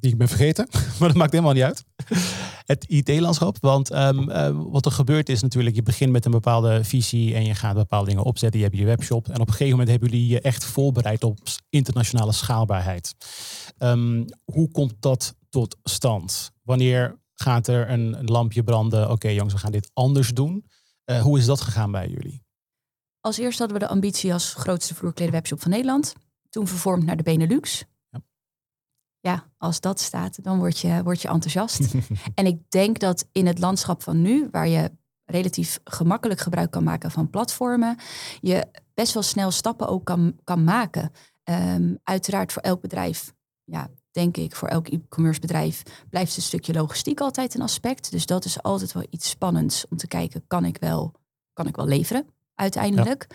[0.00, 1.84] die ik ben vergeten, maar dat maakt helemaal niet uit.
[2.66, 6.84] Het IT-landschap, want ehm, eh, wat er gebeurt is natuurlijk, je begint met een bepaalde
[6.84, 8.60] visie en je gaat bepaalde dingen opzetten.
[8.60, 11.38] Je hebt je webshop en op een gegeven moment hebben jullie je echt voorbereid op
[11.68, 13.14] internationale schaalbaarheid.
[13.78, 16.50] Ehm, hoe komt dat tot stand?
[16.62, 19.10] Wanneer gaat er een, lampje branden?
[19.10, 20.64] Oké jongens, we gaan dit anders doen.
[21.04, 22.42] Eh, hoe is dat gegaan bij jullie?
[23.20, 26.14] Als eerst hadden we de ambitie als grootste vloerkleden webshop van Nederland.
[26.48, 27.84] Toen vervormd naar de Benelux.
[29.20, 29.44] Ja.
[29.58, 31.94] Als dat staat, dan word je, word je enthousiast.
[32.34, 34.90] en ik denk dat in het landschap van nu, waar je
[35.24, 37.96] relatief gemakkelijk gebruik kan maken van platformen,
[38.40, 41.10] je best wel snel stappen ook kan, kan maken.
[41.42, 43.32] Ehm, uiteraard voor elk bedrijf,
[43.64, 48.10] ja, denk ik, voor elk e-commerce bedrijf blijft een stukje logistiek altijd een aspect.
[48.10, 51.14] Dus dat is altijd wel iets spannends om te kijken, kan ik wel,
[51.52, 53.26] kan ik wel leveren uiteindelijk?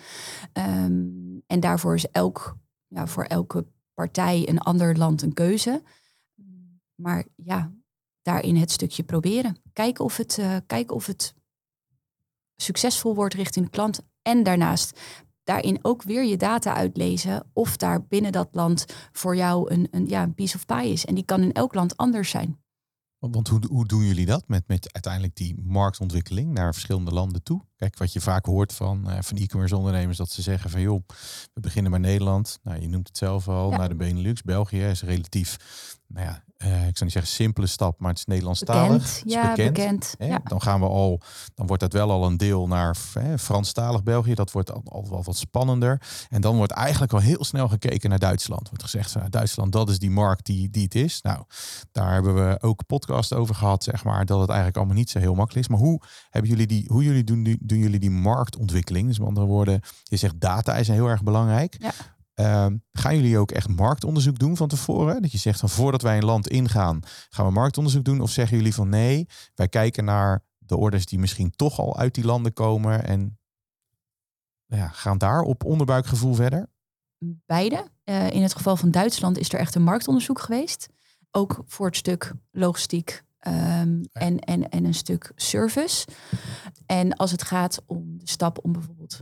[0.54, 1.10] Ehm,
[1.48, 5.84] en daarvoor is elk, ja, voor elke partij een ander land een keuze.
[6.95, 7.71] Maar ja,
[8.21, 9.58] daarin het stukje proberen.
[9.73, 11.34] Kijken of het, eh, kijken of het
[12.55, 13.99] succesvol wordt richting de klant.
[14.21, 14.99] En daarnaast
[15.43, 20.08] daarin ook weer je data uitlezen of daar binnen dat land voor jou een, een,
[20.08, 21.05] ja, een piece of pie is.
[21.05, 22.64] En die kan in elk land anders zijn.
[23.31, 27.61] Want hoe, hoe doen jullie dat met, met uiteindelijk die marktontwikkeling naar verschillende landen toe?
[27.75, 31.03] Kijk, wat je vaak hoort van, eh, van e-commerce ondernemers, dat ze zeggen van joh,
[31.53, 32.59] we beginnen bij Nederland.
[32.63, 33.77] Nou, je noemt het zelf al, Ja.
[33.77, 34.41] naar de Benelux.
[34.41, 35.57] België is relatief,
[36.07, 39.02] nou ja, ik zou niet zeggen simpele stap, maar het is Nederlandstalig.
[39.04, 39.22] Bekend.
[39.26, 39.74] Is Ja, bekend.
[39.74, 40.15] bekend.
[40.18, 40.26] Hè?
[40.28, 40.39] Ja.
[40.44, 41.22] Dan gaan we al,
[41.56, 44.34] dan wordt dat wel al een deel naar hè, Franstalig België.
[44.34, 46.02] Dat wordt al, al wel wat spannender.
[46.30, 48.68] En dan wordt eigenlijk al heel snel gekeken naar Duitsland.
[48.68, 51.22] Wordt gezegd, van, Duitsland, dat is die markt die, die het is.
[51.22, 51.44] Nou,
[51.91, 55.20] daar hebben we ook podcast over gehad, zeg maar, dat het eigenlijk allemaal niet zo
[55.20, 55.72] heel makkelijk is.
[55.72, 59.08] Maar hoe hebben jullie die, hoe jullie doen, doen jullie die marktontwikkeling?
[59.08, 61.76] Dus met andere woorden, je zegt data is heel erg belangrijk.
[61.80, 61.91] Ja.
[62.36, 65.21] Ehm, gaan jullie ook echt marktonderzoek doen van tevoren?
[65.21, 68.21] Dat je zegt van voordat wij een land ingaan, gaan we marktonderzoek doen?
[68.21, 72.13] Of zeggen jullie van nee, wij kijken naar de orders die misschien toch al uit
[72.13, 73.39] die landen komen en
[74.67, 76.69] nou ja, gaan daar op onderbuikgevoel verder?
[77.45, 77.88] Beide.
[78.04, 80.88] Eh, in het geval van Duitsland is er echt een marktonderzoek geweest.
[81.32, 86.08] Ook voor het stuk logistiek ehm, en, en, en een stuk service.
[86.86, 89.21] En als het gaat om de stap om bijvoorbeeld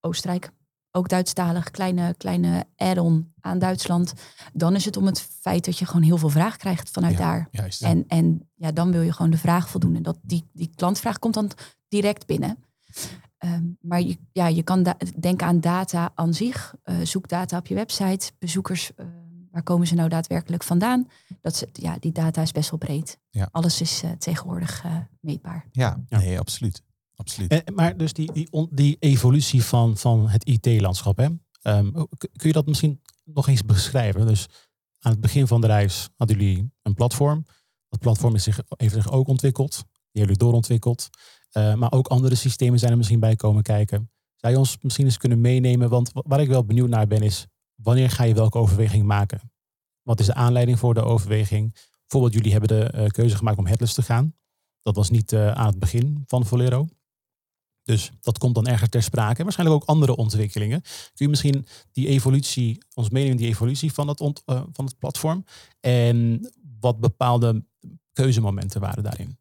[0.00, 0.50] Oostenrijk,
[0.92, 4.12] ook Duitsstalig, kleine, kleine add-on aan Duitsland,
[4.52, 7.18] dan is het om het feit dat je gewoon heel veel vraag krijgt vanuit Ja,
[7.18, 7.48] daar.
[7.50, 7.82] Juist.
[7.82, 9.96] En, en ja, dan wil je gewoon de vraag voldoen.
[9.96, 11.50] En dat die, die klantvraag komt dan
[11.88, 12.58] direct binnen.
[13.38, 16.74] Ehm, maar je, ja, je kan da- denken aan data aan zich.
[16.82, 18.32] Eh, zoek data op je website.
[18.38, 19.06] Bezoekers, eh,
[19.50, 21.08] waar komen ze nou daadwerkelijk vandaan?
[21.40, 23.18] Dat ze, ja, die data is best wel breed.
[23.30, 23.48] Ja.
[23.52, 24.84] Alles is eh, tegenwoordig
[25.20, 25.66] meetbaar.
[25.70, 26.18] ja, Ja.
[26.18, 26.82] nee, absoluut.
[27.22, 27.50] Absoluut.
[27.50, 31.28] Eh, maar dus die, die, die evolutie van, van het IT-landschap, hè?
[31.62, 34.26] Ehm, kun je dat misschien nog eens beschrijven?
[34.26, 34.48] Dus
[34.98, 37.44] aan het begin van de reis hadden jullie een platform.
[37.88, 39.70] Dat platform is zich, heeft zich ook ontwikkeld.
[39.72, 41.08] Die hebben jullie doorontwikkeld.
[41.52, 44.10] Uh, maar ook andere systemen zijn er misschien bij komen kijken.
[44.34, 45.88] Zou je ons misschien eens kunnen meenemen?
[45.88, 49.52] Want waar ik wel benieuwd naar ben is, wanneer ga je welke overweging maken?
[50.02, 51.72] Wat is de aanleiding voor de overweging?
[52.00, 54.34] Bijvoorbeeld, jullie hebben de uh, keuze gemaakt om headless te gaan.
[54.80, 56.88] Dat was niet aan het begin van Volero.
[57.82, 59.38] Dus dat komt dan ergens ter sprake.
[59.38, 60.80] En waarschijnlijk ook andere ontwikkelingen.
[60.80, 64.98] Kun je misschien die evolutie, ons meenemen die evolutie van het, ont, uh, van het
[64.98, 65.44] platform.
[65.80, 67.64] En wat bepaalde
[68.12, 69.38] keuzemomenten waren daarin?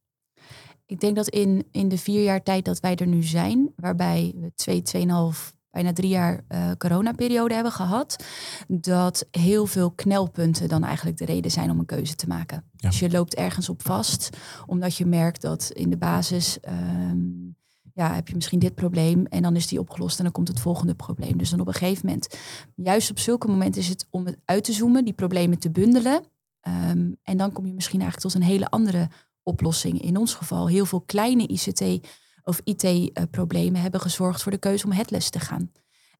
[0.86, 4.34] Ik denk dat in, in de vier jaar tijd dat wij er nu zijn, waarbij
[4.36, 8.24] we twee, tweeënhalf, bijna drie jaar uh, coronaperiode hebben gehad,
[8.68, 12.64] dat heel veel knelpunten dan eigenlijk de reden zijn om een keuze te maken.
[12.76, 12.90] Ja.
[12.90, 14.30] Dus je loopt ergens op vast,
[14.66, 17.56] omdat je merkt dat in de basis um,
[17.94, 20.60] ja, heb je misschien dit probleem en dan is die opgelost en dan komt het
[20.60, 21.38] volgende probleem.
[21.38, 22.38] Dus dan op een gegeven moment,
[22.76, 26.24] juist op zulke momenten is het om het uit te zoomen, die problemen te bundelen.
[26.68, 29.10] Um, en dan kom je misschien eigenlijk tot een hele andere
[29.44, 30.02] oplossing.
[30.02, 32.08] In ons geval, heel veel kleine ICT
[32.44, 35.72] of IT-problemen hebben gezorgd voor de keuze om headless te gaan.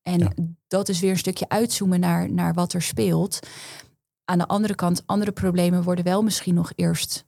[0.02, 0.32] En ja.
[0.68, 3.40] dat is weer een stukje uitzoomen naar, naar wat er speelt.
[4.26, 7.26] Aan de andere kant, andere problemen worden wel misschien nog eerst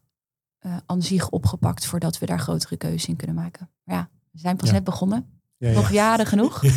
[0.65, 3.69] uh, aan zich opgepakt voordat we daar grotere keuzes in kunnen maken.
[3.83, 4.73] Ja, we zijn pas ja.
[4.73, 5.25] net begonnen.
[5.57, 6.61] Ja, Nog jaren genoeg.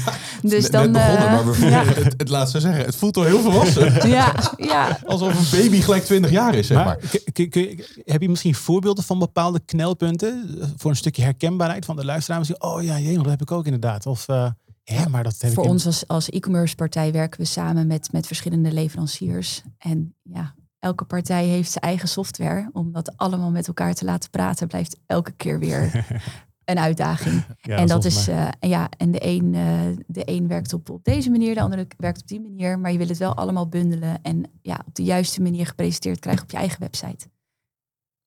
[0.43, 0.91] Dus net, dan.
[0.91, 1.85] Net begonnen, maar we ja.
[1.85, 2.85] het, het laat ze zeggen.
[2.85, 4.09] Het voelt al heel volwassen.
[4.09, 4.99] ja, ja.
[5.05, 6.87] Alsof een baby gelijk 20 jaar is, zeg maar.
[6.87, 7.21] maar.
[7.33, 12.05] Kun, kun, heb je misschien voorbeelden van bepaalde knelpunten voor een stukje herkenbaarheid van de
[12.05, 12.39] luisteraar?
[12.39, 14.07] Misschien, oh ja, jee, dat heb ik ook inderdaad.
[14.07, 14.51] Of uh,
[14.83, 18.13] ja, maar dat heb voor ik ons als, als e-commerce partij werken we samen met,
[18.13, 19.63] met verschillende leveranciers.
[19.79, 22.71] En ja, elke partij heeft zijn eigen software.
[22.73, 25.91] Om dat allemaal met elkaar te laten praten, blijft elke keer weer
[26.67, 27.45] een uitdaging.
[27.61, 31.05] Ja, en dat is, uh, ja, en de een, uh, de een werkt op, op
[31.05, 32.79] deze manier, de andere werkt op die manier.
[32.79, 36.43] Maar je wil het wel allemaal bundelen en ja, op de juiste manier gepresenteerd krijgen
[36.43, 37.29] op je eigen website.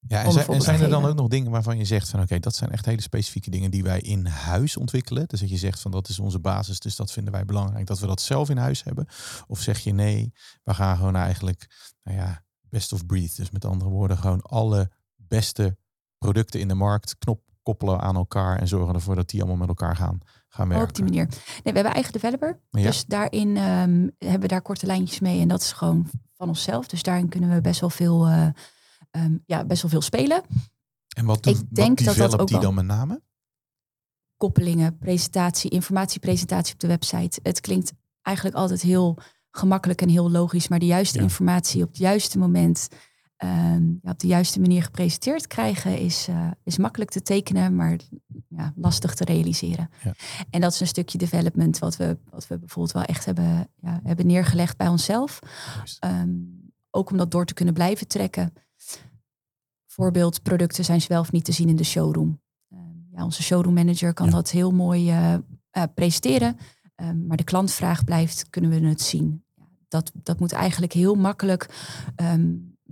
[0.08, 2.40] Ja, en, zijn, en zijn er dan ook nog dingen waarvan je zegt van oké,
[2.40, 5.28] dat zijn echt hele specifieke dingen die wij in huis ontwikkelen.
[5.28, 8.00] Dus dat je zegt van dat is onze basis, dus dat vinden wij belangrijk dat
[8.00, 9.08] we dat zelf in huis hebben.
[9.48, 13.36] Of zeg je nee, we gaan gewoon eigenlijk, nou ja, best of breed.
[13.36, 15.78] Dus met andere woorden, gewoon alle beste
[16.18, 19.68] producten in de markt, knop koppelen aan elkaar en zorgen ervoor dat die allemaal met
[19.68, 20.88] elkaar gaan, gaan werken.
[20.88, 21.26] Op die manier.
[21.28, 22.60] Nee, we hebben eigen developer.
[22.70, 22.82] Ja.
[22.82, 25.42] Dus daarin um, hebben we daar korte lijntjes mee.
[25.42, 26.88] En dat is gewoon van onszelf.
[26.88, 28.48] Dus daarin kunnen we best wel veel, uh,
[29.12, 30.44] um, ja, best wel veel spelen.
[31.16, 33.22] En wat, Ik denk wat dat dat ook die dan met name?
[34.38, 37.40] Koppelingen, presentatie, informatiepresentatie op de website.
[37.44, 39.18] Het klinkt eigenlijk altijd heel
[39.52, 40.68] gemakkelijk en heel logisch.
[40.68, 41.24] Maar de juiste ja.
[41.24, 42.88] informatie op het juiste moment
[43.44, 48.00] um, ja, op de juiste manier gepresenteerd krijgen is, uh, is makkelijk te tekenen, maar
[48.48, 49.90] ja, lastig te realiseren.
[50.04, 50.14] Ja.
[50.50, 54.00] En dat is een stukje development wat we, wat we bijvoorbeeld wel echt hebben, ja,
[54.04, 55.40] hebben neergelegd bij onszelf.
[56.06, 58.54] Um, ook om dat door te kunnen blijven trekken.
[59.88, 62.42] Voorbeeld, producten zijn zelf niet te zien in de showroom.
[62.74, 66.58] Um, ja, onze showroom manager kan dat heel mooi uh, uh, presenteren.
[67.28, 69.44] maar de klantvraag blijft, kunnen we het zien?
[69.88, 71.70] Dat, dat moet eigenlijk heel makkelijk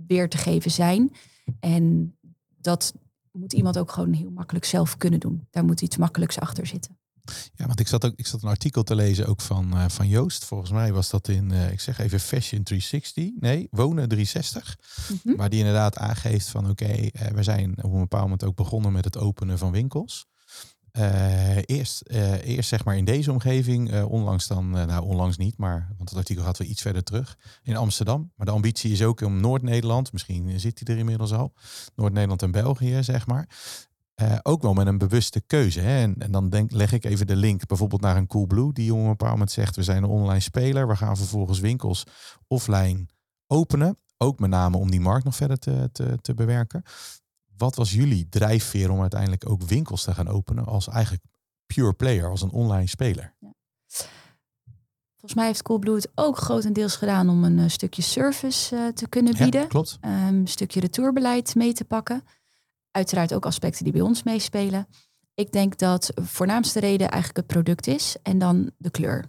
[0.08, 1.12] weer te geven zijn.
[1.60, 2.16] En
[2.60, 2.94] dat
[3.32, 5.46] moet iemand ook gewoon heel makkelijk zelf kunnen doen.
[5.50, 6.96] Daar moet iets makkelijks achter zitten.
[7.54, 10.08] Ja, want ik zat ook ik zat een artikel te lezen ook van, uh, van
[10.08, 10.44] Joost.
[10.44, 13.30] Volgens mij was dat in, uh, ik zeg even Fashion 360.
[13.40, 14.76] Nee, Wonen 360.
[15.08, 15.36] Mm -hmm.
[15.36, 18.56] Waar die inderdaad aangeeft van oké, okay, uh, we zijn op een bepaald moment ook
[18.56, 20.26] begonnen met het openen van winkels.
[20.98, 25.56] Uh, eerst, uh, eerst zeg maar in deze omgeving, uh, onlangs dan, nou onlangs niet,
[25.56, 28.32] maar want het artikel gaat weer iets verder terug, in Amsterdam.
[28.36, 31.52] Maar de ambitie is ook om Noord-Nederland, misschien zit hij er inmiddels al,
[31.94, 33.48] Noord-Nederland en België zeg maar.
[34.42, 35.80] ook wel met een bewuste keuze.
[35.80, 36.02] Hè?
[36.02, 39.08] En, dan denk, leg ik even de link bijvoorbeeld naar een Coolblue, die op een
[39.08, 42.04] bepaald moment zegt, we zijn een online speler, we gaan vervolgens winkels
[42.46, 43.06] offline
[43.46, 43.98] openen.
[44.16, 46.82] Ook met name om die markt nog verder te, te, te bewerken.
[47.58, 51.24] Wat was jullie drijfveer om uiteindelijk ook winkels te gaan openen als eigenlijk
[51.66, 53.34] pure player, als een online speler?
[53.38, 53.54] Ja.
[55.10, 59.08] Volgens mij heeft Coolblue het ook grotendeels gedaan om een uh, stukje service uh, te
[59.08, 59.60] kunnen bieden.
[59.60, 59.98] Ja, klopt.
[60.00, 62.22] Um, een stukje retourbeleid mee te pakken.
[62.90, 64.88] Uiteraard ook aspecten die bij ons meespelen.
[65.34, 69.24] Ik denk dat voornaamste reden eigenlijk het product is en dan de kleur.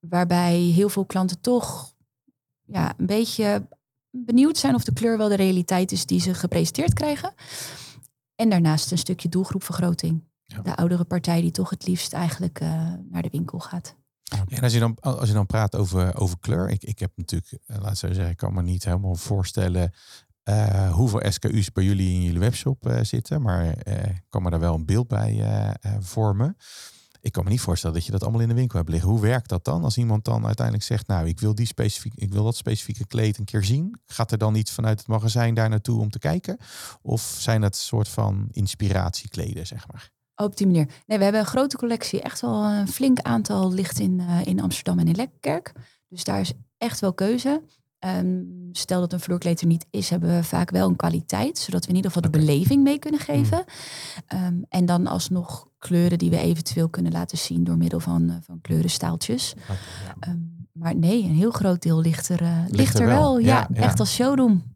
[0.00, 1.94] Waarbij heel veel klanten toch
[2.66, 3.68] ja, een beetje
[4.16, 7.34] benieuwd zijn of de kleur wel de realiteit is die ze gepresenteerd krijgen.
[8.34, 10.24] En daarnaast een stukje doelgroepvergroting.
[10.44, 10.62] Ja.
[10.62, 13.96] De oudere partij die toch het liefst eigenlijk uh, naar de winkel gaat.
[14.48, 17.58] En als je dan, als je dan praat over, over kleur, ik, ik heb natuurlijk,
[17.66, 19.92] uh, laat zo zeggen, ik kan me niet helemaal voorstellen
[20.48, 24.74] uh, hoeveel SKU's bij jullie in jullie webshop zitten, maar ik kan me daar wel
[24.74, 25.44] een beeld bij
[26.00, 26.56] vormen.
[27.24, 29.10] Ik kan me niet voorstellen dat je dat allemaal in de winkel hebt liggen.
[29.10, 29.84] Hoe werkt dat dan?
[29.84, 33.38] Als iemand dan uiteindelijk zegt, nou, ik wil die specifiek, ik wil dat specifieke kleed
[33.38, 34.00] een keer zien.
[34.06, 36.56] Gaat er dan iets vanuit het magazijn daar naartoe om te kijken?
[37.02, 40.10] Of zijn het soort van inspiratiekleden, zeg maar?
[40.34, 40.86] Op die manier.
[41.06, 42.22] Nee, we hebben een grote collectie.
[42.22, 45.72] Echt wel een flink aantal ligt in, uh, in Amsterdam en in Lekkerkerk.
[46.08, 47.62] Dus daar is echt wel keuze.
[48.06, 51.82] Um, stel dat een vloerkleed er niet is, hebben we vaak wel een kwaliteit, zodat
[51.84, 53.26] we in ieder geval de beleving mee kunnen Mm.
[53.34, 53.64] geven.
[54.34, 58.34] Um, en dan alsnog kleuren die we eventueel kunnen laten zien door middel van, uh,
[58.42, 59.54] van kleurenstaaltjes.
[59.68, 60.28] Ja.
[60.32, 63.16] Um, maar nee, een heel groot deel ligt er, uh, ligt Ligt er wel.
[63.20, 63.38] wel.
[63.38, 63.80] Ja, Ja, ja.
[63.82, 64.72] echt als showroom.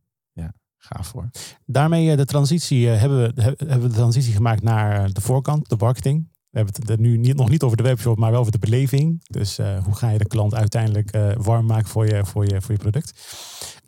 [0.80, 1.30] Gaaf voor.
[1.66, 5.10] Daarmee eh, de transitie, eh, hebben, we, he- hebben we de transitie gemaakt naar eh,
[5.12, 6.28] de voorkant, de marketing.
[6.50, 9.24] We hebben het nu niet, nog niet over de webshop, maar wel over de beleving.
[9.26, 12.61] Dus eh, hoe ga je de klant uiteindelijk eh, warm maken voor je, voor, je,
[12.61, 13.12] voor je product?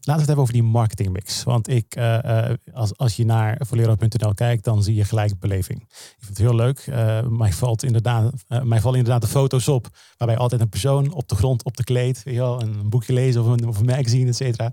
[0.02, 1.42] Laten we het hebben over die marketingmix.
[1.42, 5.80] Want ik, eh, eh, als, als je naar volero.nl kijkt, dan zie je gelijk beleving.
[5.80, 6.78] Ik vind het heel leuk.
[6.78, 8.32] Eh, mij, valt inderdaad,
[8.62, 11.84] mij vallen inderdaad de foto's op, waarbij altijd een persoon op de grond, op de
[11.84, 14.72] kleed, een boekje lezen of een, of een magazine, et cetera.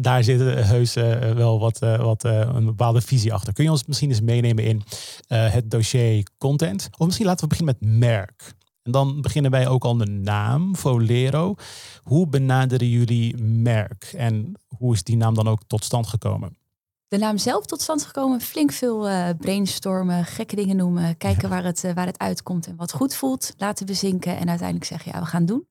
[0.00, 0.94] Daar zit heus
[1.34, 3.52] wel wat, wat een bepaalde visie achter.
[3.52, 4.82] Kun je ons misschien eens meenemen in
[5.26, 6.88] het dossier content?
[6.98, 8.54] Of misschien laten we beginnen met merk.
[8.82, 11.54] En dan beginnen wij ook al de naam, Volero.
[12.02, 14.12] Hoe benaderen jullie merk?
[14.16, 16.56] En hoe is die naam dan ook tot stand gekomen?
[17.08, 21.64] De naam zelf tot stand gekomen, flink veel eh, brainstormen, gekke dingen noemen, kijken waar,
[21.64, 25.20] het, eh, waar het uitkomt en wat goed voelt, laten bezinken en uiteindelijk zeggen, ja,
[25.20, 25.66] we gaan doen.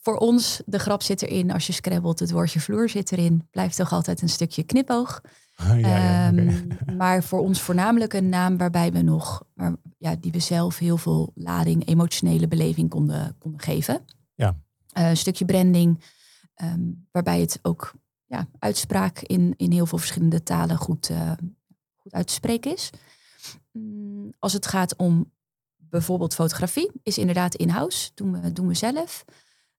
[0.00, 3.76] Voor ons, de grap zit erin, als je scrabbelt, het woordje vloer zit erin, blijft
[3.76, 5.20] toch altijd een stukje knipoog.
[5.66, 6.40] ja, ja, oké.
[6.40, 10.78] Ehm, maar voor ons voornamelijk een naam waarbij we nog, maar, ja, die we zelf
[10.78, 14.04] heel veel lading, emotionele beleving konden, konden geven.
[14.34, 14.56] Ja.
[14.92, 16.04] Eh, een stukje branding,
[16.54, 17.92] ehm, waarbij het ook
[18.26, 21.32] ja, uitspraak in, in heel veel verschillende talen goed, eh,
[21.96, 22.90] goed uit te spreken is.
[23.72, 25.32] Mm, als het gaat om
[25.76, 29.24] bijvoorbeeld fotografie, is inderdaad in-house, doen we, doen we zelf.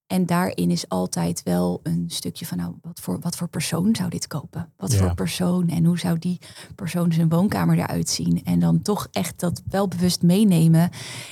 [0.10, 4.10] En daarin is altijd wel een stukje van, nou, wat voor, wat voor persoon zou
[4.10, 4.72] dit kopen?
[4.78, 4.98] Wat Ja.
[4.98, 6.40] voor persoon en hoe zou die
[6.76, 8.44] persoon zijn woonkamer eruit zien?
[8.44, 10.90] En dan toch echt dat wel bewust meenemen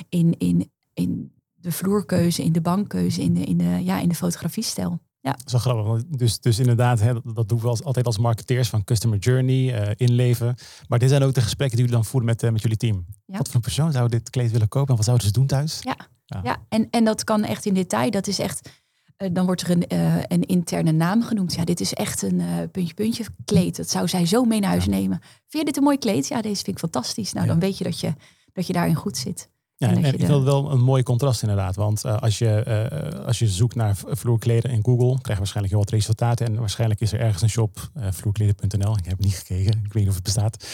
[0.10, 4.16] in, in, in de vloerkeuze, in de bankkeuze, in de, in de, ja, in de
[4.16, 5.00] fotografiestijl.
[5.22, 6.04] Ja, Dat is wel grappig.
[6.08, 9.94] Dus, dus inderdaad, hè, dat, doen we als, altijd als marketeers van customer journey, eh,
[10.08, 10.56] inleven.
[10.88, 13.06] Maar dit zijn ook de gesprekken die jullie dan voeren met, eh, met jullie team.
[13.26, 13.38] Ja.
[13.38, 15.80] Wat voor een persoon zou dit kleed willen kopen en wat zouden ze doen thuis?
[15.82, 15.98] Ja.
[16.28, 16.40] Ja.
[16.44, 18.12] ja en, en dat kan echt in detail.
[18.12, 18.70] Dat is echt,
[19.18, 21.54] eh, dan wordt er een, eh, een interne naam genoemd.
[21.54, 23.76] Ja, dit is echt een eh, puntje puntje kleed.
[23.78, 24.90] Dat zou zij zo mee naar huis Ja.
[24.92, 25.20] nemen.
[25.22, 26.28] Vind je dit een mooi kleed?
[26.28, 27.34] Ja, deze vind ik fantastisch.
[27.34, 27.52] Nou, Ja.
[27.52, 28.14] dan weet je dat je,
[28.54, 29.50] dat je daarin goed zit.
[29.80, 31.76] Ja, En dat ik vind het wel een mooi contrast inderdaad.
[31.76, 35.74] Want eh, als, je, eh, als je zoekt naar vloerkleden in Google, krijg je waarschijnlijk
[35.74, 36.46] heel wat resultaten.
[36.46, 38.98] En waarschijnlijk is er ergens een shop, eh, vloerkleden.nl.
[38.98, 40.68] Ik heb niet gekeken, ik weet niet of het bestaat.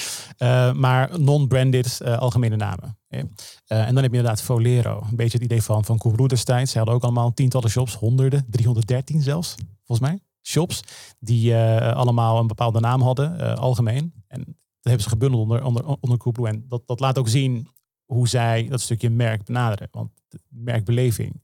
[0.75, 2.97] Maar non-branded algemene namen.
[3.07, 3.29] en
[3.67, 5.03] dan heb je inderdaad Volero.
[5.09, 6.71] Een beetje het idee van, van Coolblue destijds.
[6.71, 10.19] Ze hadden ook allemaal tientallen shops, honderden, 313 zelfs, volgens mij.
[10.41, 10.83] Shops
[11.19, 14.13] die allemaal een bepaalde naam hadden, algemeen.
[14.27, 16.47] En dat hebben ze gebundeld onder, onder, onder Coolblue.
[16.47, 17.67] En dat, dat laat ook zien
[18.13, 19.87] hoe zij dat stukje merk benaderen.
[19.91, 20.11] Want
[20.49, 21.41] merkbeleving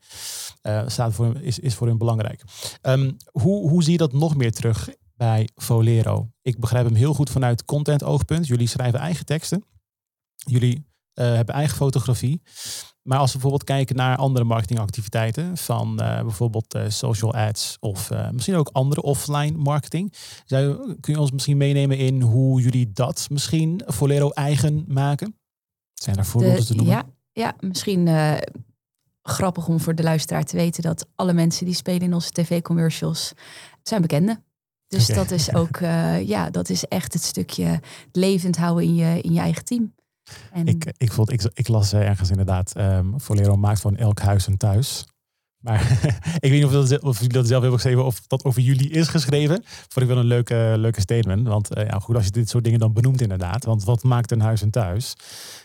[0.62, 2.44] eh, staat voor, is, is voor hun belangrijk.
[2.82, 6.30] Ehm, hoe, hoe zie je dat nog meer terug bij Volero?
[6.42, 8.48] Ik begrijp hem heel goed vanuit content oogpunt.
[8.48, 9.66] Jullie schrijven eigen teksten.
[10.36, 12.42] Jullie eh, hebben eigen fotografie.
[13.02, 18.56] Maar als we bijvoorbeeld kijken naar andere marketingactiviteiten van eh, bijvoorbeeld social ads of misschien
[18.56, 20.14] ook andere offline marketing.
[20.46, 25.38] Zou, kun je ons misschien meenemen in hoe jullie dat misschien Volero eigen maken?
[26.04, 26.94] Zijn er voorbeelden te De- noemen?
[26.96, 28.34] ja, ja, misschien eh,
[29.22, 33.34] grappig om voor de luisteraar te weten dat alle mensen die spelen in onze tv-commercials
[33.84, 34.44] zijn bekenden.
[34.88, 37.80] Dus dat is ook, eh, ja, dat is echt het stukje
[38.12, 39.94] levend houden in je, in je eigen team.
[40.52, 44.20] En Ik, ik, vond, ik, ik las eh, ergens inderdaad, ehm Volero maakt van elk
[44.20, 45.06] huis een thuis.
[45.60, 45.82] Maar
[46.40, 48.90] ik weet niet of, dat, of jullie dat zelf hebben geschreven of dat over jullie
[48.90, 49.64] is geschreven.
[49.66, 51.48] Vond ik wel een leuke, leuke statement.
[51.48, 53.66] Want ja, goed, als je dit soort dingen dan benoemt inderdaad.
[53.66, 55.16] Want wat maakt een huis een thuis?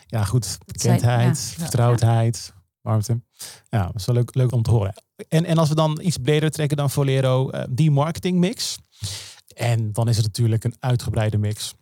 [0.07, 3.21] Ja goed, bekendheid, ja, vertrouwdheid, warmte.
[3.69, 4.93] Ja, dat is wel leuk, leuk om te horen.
[5.27, 8.77] En, en als we dan iets breder trekken dan Volero, eh, die marketingmix.
[9.55, 11.73] En dan is het natuurlijk een uitgebreide mix.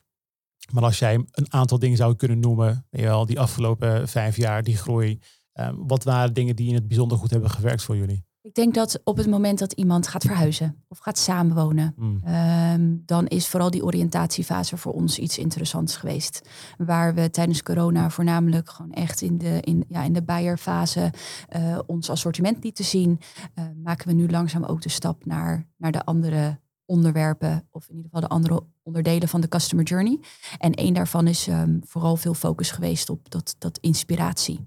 [0.71, 4.78] Maar als jij een aantal dingen zou kunnen noemen, wel, die afgelopen vijf jaar, die
[4.78, 5.19] groei.
[5.53, 8.26] eh, wat waren dingen die in het bijzonder goed hebben gewerkt voor jullie?
[8.43, 12.19] Ik denk dat op het moment dat iemand gaat verhuizen of gaat samenwonen, Hmm.
[12.23, 16.49] Ehm, dan is vooral die oriëntatiefase voor ons iets interessants geweest.
[16.77, 21.13] Waar we tijdens corona voornamelijk gewoon echt in de, in, ja, in de buyer-fase
[21.47, 23.19] eh, ons assortiment lieten zien.
[23.53, 27.95] eh, maken we nu langzaam ook de stap naar, naar de andere onderwerpen, of in
[27.95, 30.19] ieder geval de andere onderdelen van de customer journey.
[30.57, 34.65] En één daarvan is ehm, vooral veel focus geweest op dat, dat inspiratie.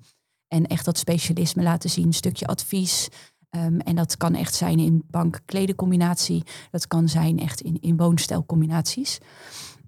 [0.48, 3.08] En echt dat specialisme laten zien, een stukje advies.
[3.50, 6.42] Ehm, en dat kan echt zijn in bank-kledencombinatie.
[6.70, 9.18] Dat kan zijn echt in, in woonstijlcombinaties.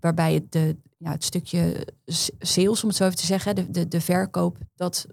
[0.01, 1.87] Waarbij het, de, ja, het stukje
[2.39, 5.07] sales, om het zo even te zeggen, de, de, de verkoop, dat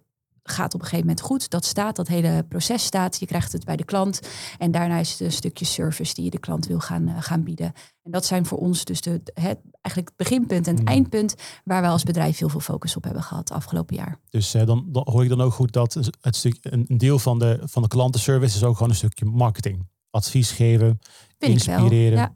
[0.49, 1.49] gaat op een gegeven moment goed.
[1.49, 3.19] Dat staat, dat hele proces staat.
[3.19, 4.19] Je krijgt het bij de klant.
[4.57, 7.43] En daarna is het een stukje service die je de klant wil gaan, eh, gaan
[7.43, 7.73] bieden.
[8.03, 10.87] En dat zijn voor ons dus de, het, eigenlijk het beginpunt en het Mm.
[10.87, 14.19] eindpunt waar wij als bedrijf heel veel focus op hebben gehad afgelopen jaar.
[14.29, 17.19] Dus eh, dan, dan hoor ik dan ook goed dat het stuk, een een deel
[17.19, 19.87] van de, van de klantenservice is ook gewoon een stukje marketing.
[20.09, 20.99] Advies geven.
[21.37, 21.77] Vind ik wel.
[21.79, 22.17] Inspireren.
[22.17, 22.35] Ja.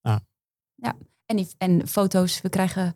[0.00, 0.16] Ah.
[0.74, 0.96] ja.
[1.26, 2.40] En, die, en foto's.
[2.40, 2.92] We krijgen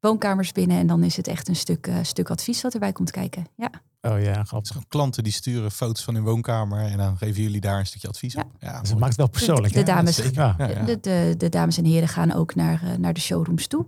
[0.00, 3.10] woonkamers binnen en dan is het echt een stuk, eh, stuk advies wat erbij komt
[3.10, 3.46] kijken.
[3.56, 3.70] Ja.
[4.02, 4.76] Oh ja, grappig.
[4.88, 8.32] klanten die sturen foto's van hun woonkamer en dan geven jullie daar een stukje advies
[8.32, 8.40] Ja.
[8.40, 8.50] op.
[8.58, 9.74] Ja, Dus het maakt het wel persoonlijk.
[9.74, 10.54] de dames- Dat is- Ja.
[10.58, 10.84] Ja, ja.
[10.84, 13.86] De, de, de dames en heren gaan ook naar, eh, naar de showrooms toe.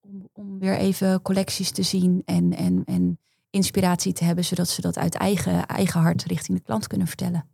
[0.00, 3.18] Om, om weer even collecties te zien en, en, en
[3.50, 7.44] inspiratie te hebben, zodat ze dat uit eigen, eigen hart richting de klant kunnen vertellen.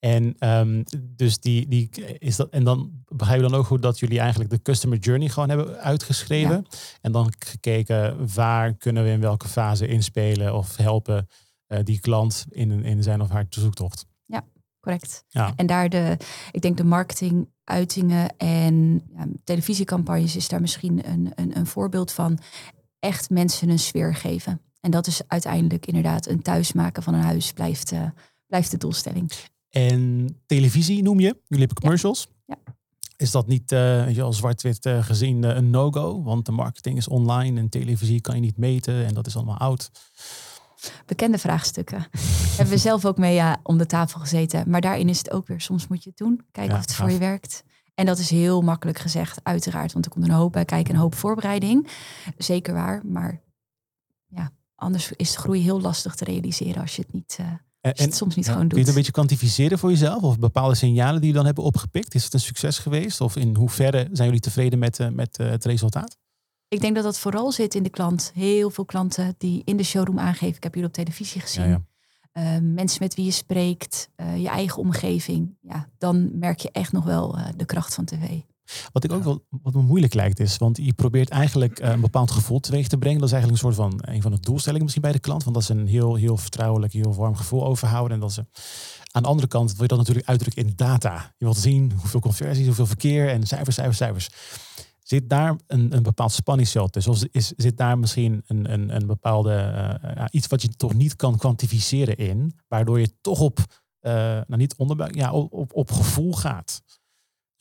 [0.00, 2.50] En ehm, dus die, die is dat.
[2.50, 5.78] En dan begrijp je dan ook goed dat jullie eigenlijk de customer journey gewoon hebben
[5.78, 6.66] uitgeschreven.
[7.00, 11.28] En dan gekeken waar kunnen we in welke fase inspelen of helpen
[11.66, 14.06] eh, die klant in, in zijn of haar zoektocht.
[14.80, 15.24] Correct.
[15.28, 15.52] Ja.
[15.56, 16.16] En daar de,
[16.50, 22.12] ik denk de marketing, uitingen en ja, televisiecampagnes is daar misschien een, een, een voorbeeld
[22.12, 22.38] van.
[22.98, 24.60] Echt mensen een sfeer geven.
[24.80, 28.02] En dat is uiteindelijk inderdaad een thuismaken van een huis blijft, eh,
[28.46, 29.32] blijft de doelstelling.
[29.70, 31.26] En televisie noem je.
[31.26, 32.28] Jullie hebben commercials.
[32.46, 32.56] Ja.
[33.16, 36.22] Is dat niet eh, weet je wel, zwart-wit eh, gezien eh, een no-go?
[36.22, 39.58] Want de marketing is online en televisie kan je niet meten en dat is allemaal
[39.58, 39.90] oud.
[41.06, 42.06] Bekende vraagstukken.
[42.56, 44.70] Hebben we zelf ook mee ja, om de tafel gezeten.
[44.70, 46.40] Maar daarin is het ook weer, soms moet je het doen.
[46.52, 47.64] Kijken Ja, of het voor je werkt.
[47.94, 49.92] En dat is heel makkelijk gezegd, uiteraard.
[49.92, 51.88] Want er komt een hoop bij kijken, een hoop voorbereiding.
[52.36, 53.06] Zeker waar.
[53.06, 53.40] Maar
[54.26, 57.46] ja, anders is de groei heel lastig te realiseren als je het, niet, eh,
[57.80, 58.86] En, en het soms niet ja, gewoon kun je doet.
[58.86, 60.22] het een beetje kwantificeren voor jezelf?
[60.22, 62.14] Of bepaalde signalen die je dan hebben opgepikt?
[62.14, 63.20] Is het een succes geweest?
[63.20, 66.16] Of in hoeverre zijn jullie tevreden met, eh, met eh, het resultaat?
[66.68, 68.30] Ik denk dat dat vooral zit in de klant.
[68.34, 70.56] Heel veel klanten die in de showroom aangeven.
[70.56, 71.64] Ik heb jullie op televisie gezien.
[71.64, 71.82] Ja, ja.
[72.32, 74.08] Eh, mensen met wie je spreekt.
[74.16, 75.56] eh, je eigen omgeving.
[75.60, 78.40] Ja, dan merk je echt nog wel de kracht van tv.
[78.92, 82.00] Wat ik ook wel wat me moeilijk lijkt is, want je probeert eigenlijk eh, een
[82.00, 83.18] bepaald gevoel teweeg te brengen.
[83.18, 85.44] Dat is eigenlijk een soort van een van de doelstellingen misschien bij de klant.
[85.44, 88.14] Want dat is een heel, heel vertrouwelijk, heel warm gevoel overhouden.
[88.14, 88.46] En dat ze
[89.10, 91.34] aan de andere kant wil je dat natuurlijk uitdrukken in data.
[91.38, 94.28] Je wilt zien hoeveel conversies, hoeveel verkeer en cijfers, cijfers, cijfers.
[95.10, 97.12] Zit daar een, een bepaald spanningsveld tussen?
[97.12, 101.16] Of is, zit daar misschien een, een, een bepaalde eh, iets wat je toch niet
[101.16, 103.58] kan kwantificeren in, waardoor je toch op,
[104.00, 106.82] eh, nou niet onderbuik, ja, op, op, op gevoel gaat?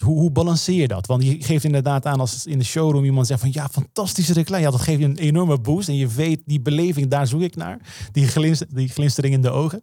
[0.03, 1.05] Hoe, hoe balanceer je dat?
[1.05, 4.63] Want je geeft inderdaad aan als in de showroom iemand zegt van ja, fantastische reclame.
[4.63, 5.87] Ja, dat geeft je een enorme boost.
[5.87, 7.79] En je weet, die beleving, daar zoek ik naar.
[8.11, 9.81] Die, die glinstering in de ogen.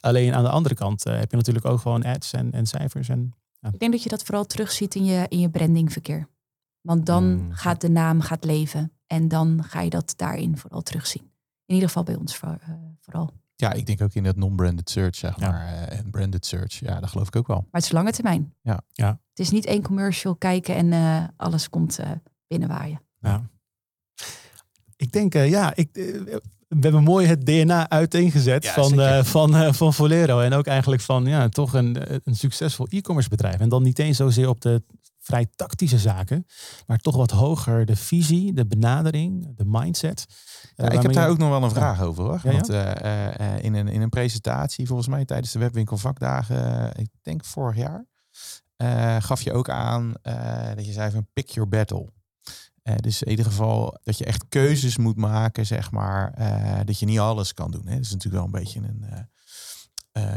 [0.00, 3.08] Alleen aan de andere kant eh, heb je natuurlijk ook gewoon ads en, en cijfers.
[3.08, 3.32] En,
[3.72, 6.28] Ik denk dat je dat vooral terugziet in je, in je brandingverkeer.
[6.80, 7.52] Want dan Hmm.
[7.52, 8.92] gaat de naam gaat leven.
[9.06, 11.22] En dan ga je dat daarin vooral terugzien.
[11.66, 12.68] In ieder geval bij ons voor, eh,
[13.00, 13.30] vooral.
[13.56, 15.50] Ja, ik denk ook in dat non-branded search, zeg Ja.
[15.50, 15.66] maar.
[15.87, 17.56] eh, en branded search, ja, dat geloof ik ook wel.
[17.56, 18.54] Maar het is lange termijn.
[18.62, 18.80] Ja.
[18.92, 19.08] Ja.
[19.08, 22.10] Het is niet één commercial kijken en eh, alles komt eh,
[22.46, 23.00] binnenwaaien.
[23.20, 23.42] ja.
[24.96, 29.56] Ik denk, eh, ja, ik, we hebben mooi het DNA uiteengezet Ja, van, eh, van,
[29.56, 30.40] eh, van Volero.
[30.40, 33.60] En ook eigenlijk van ja, toch een, een succesvol e-commerce bedrijf.
[33.60, 34.82] En dan niet eens zozeer op de
[35.28, 36.46] vrij tactische zaken,
[36.86, 40.26] maar toch wat hoger de visie, de benadering, de mindset.
[40.76, 42.40] Ik heb daar je- ook nog wel een vraag over hoor.
[42.42, 42.52] Ja?
[42.52, 47.02] Want eh, eh, in, een, in een presentatie, volgens mij tijdens de webwinkel vakdagen, eh,
[47.02, 48.06] ik denk vorig jaar,
[49.22, 50.12] gaf je ook aan
[50.74, 52.12] dat je zei van pick your battle.
[52.96, 56.34] Dus in ieder geval dat je echt keuzes moet maken, zeg maar.
[56.84, 57.86] dat je niet alles kan doen.
[57.86, 57.94] Hè.
[57.94, 59.28] Dat is natuurlijk wel een beetje een,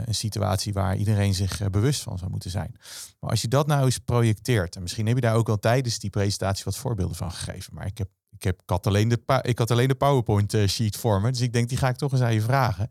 [0.06, 2.76] een situatie waar iedereen zich eh, bewust van zou moeten zijn.
[3.20, 6.00] Maar als je dat nou eens projecteert, en misschien heb je daar ook al tijdens
[6.00, 7.74] die presentatie wat voorbeelden van gegeven.
[7.74, 10.98] Maar ik heb, ik heb had alleen de, ik had alleen de PowerPoint eh, sheet
[10.98, 11.32] voor me.
[11.32, 12.90] Dus ik denk, die ga ik toch eens aan je vragen.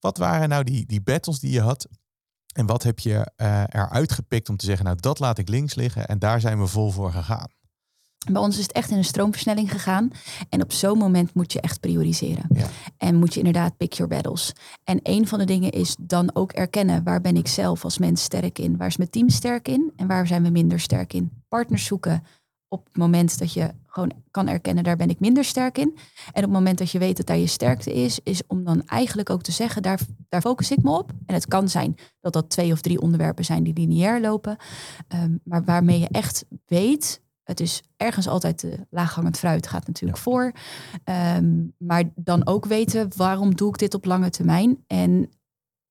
[0.00, 1.88] Wat waren nou die, die battles die je had?
[2.54, 5.74] En wat heb je eh eruit gepikt om te zeggen, nou dat laat ik links
[5.74, 7.48] liggen en daar zijn we vol voor gegaan.
[8.32, 10.10] Bij ons is het echt in een stroomversnelling gegaan.
[10.48, 12.46] En op zo'n moment moet je echt prioriseren.
[12.54, 12.66] Ja.
[12.96, 14.52] En moet je inderdaad pick your battles.
[14.84, 18.22] En een van de dingen is dan ook erkennen waar ben ik zelf als mens
[18.22, 18.76] sterk in.
[18.76, 21.42] Waar is mijn team sterk in en waar zijn we minder sterk in.
[21.48, 22.22] Partners zoeken
[22.68, 25.92] op het moment dat je gewoon kan erkennen daar ben ik minder sterk in.
[26.32, 28.86] En op het moment dat je weet dat daar je sterkte is, is om dan
[28.86, 31.12] eigenlijk ook te zeggen daar, daar focus ik me op.
[31.26, 34.56] En het kan zijn dat dat twee of drie onderwerpen zijn die lineair lopen.
[35.08, 40.18] Ehm, maar waarmee je echt weet Het is ergens altijd de laaghangend fruit gaat natuurlijk
[40.18, 40.52] voor.
[41.04, 44.84] Ehm, maar dan ook weten waarom doe ik dit op lange termijn.
[44.86, 45.30] En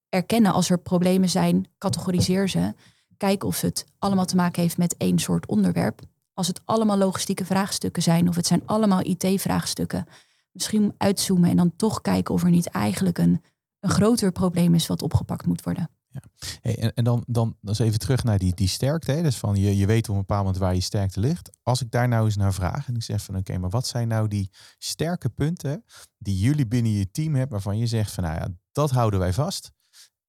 [0.10, 2.74] erkennen als er problemen zijn, categoriseer ze.
[3.18, 6.02] Kijken of het allemaal te maken heeft met één soort onderwerp.
[6.34, 10.06] Als het allemaal logistieke vraagstukken zijn of het zijn allemaal IT-vraagstukken.
[10.52, 13.44] Misschien uitzoomen en dan toch kijken of er niet eigenlijk een,
[13.80, 15.90] een groter probleem is wat opgepakt moet worden.
[16.14, 16.22] Ja.
[16.62, 19.22] En, en dan, dan, dan eens even terug naar die, die sterkte.
[19.22, 21.50] Dus van je, je weet op een bepaald moment waar je sterkte ligt.
[21.64, 24.08] Als ik daar nou eens naar vraag en ik zeg van oké, maar wat zijn
[24.08, 25.84] nou die sterke punten
[26.18, 29.34] die jullie binnen je team hebben waarvan je zegt van nou ja, dat houden wij
[29.34, 29.72] vast.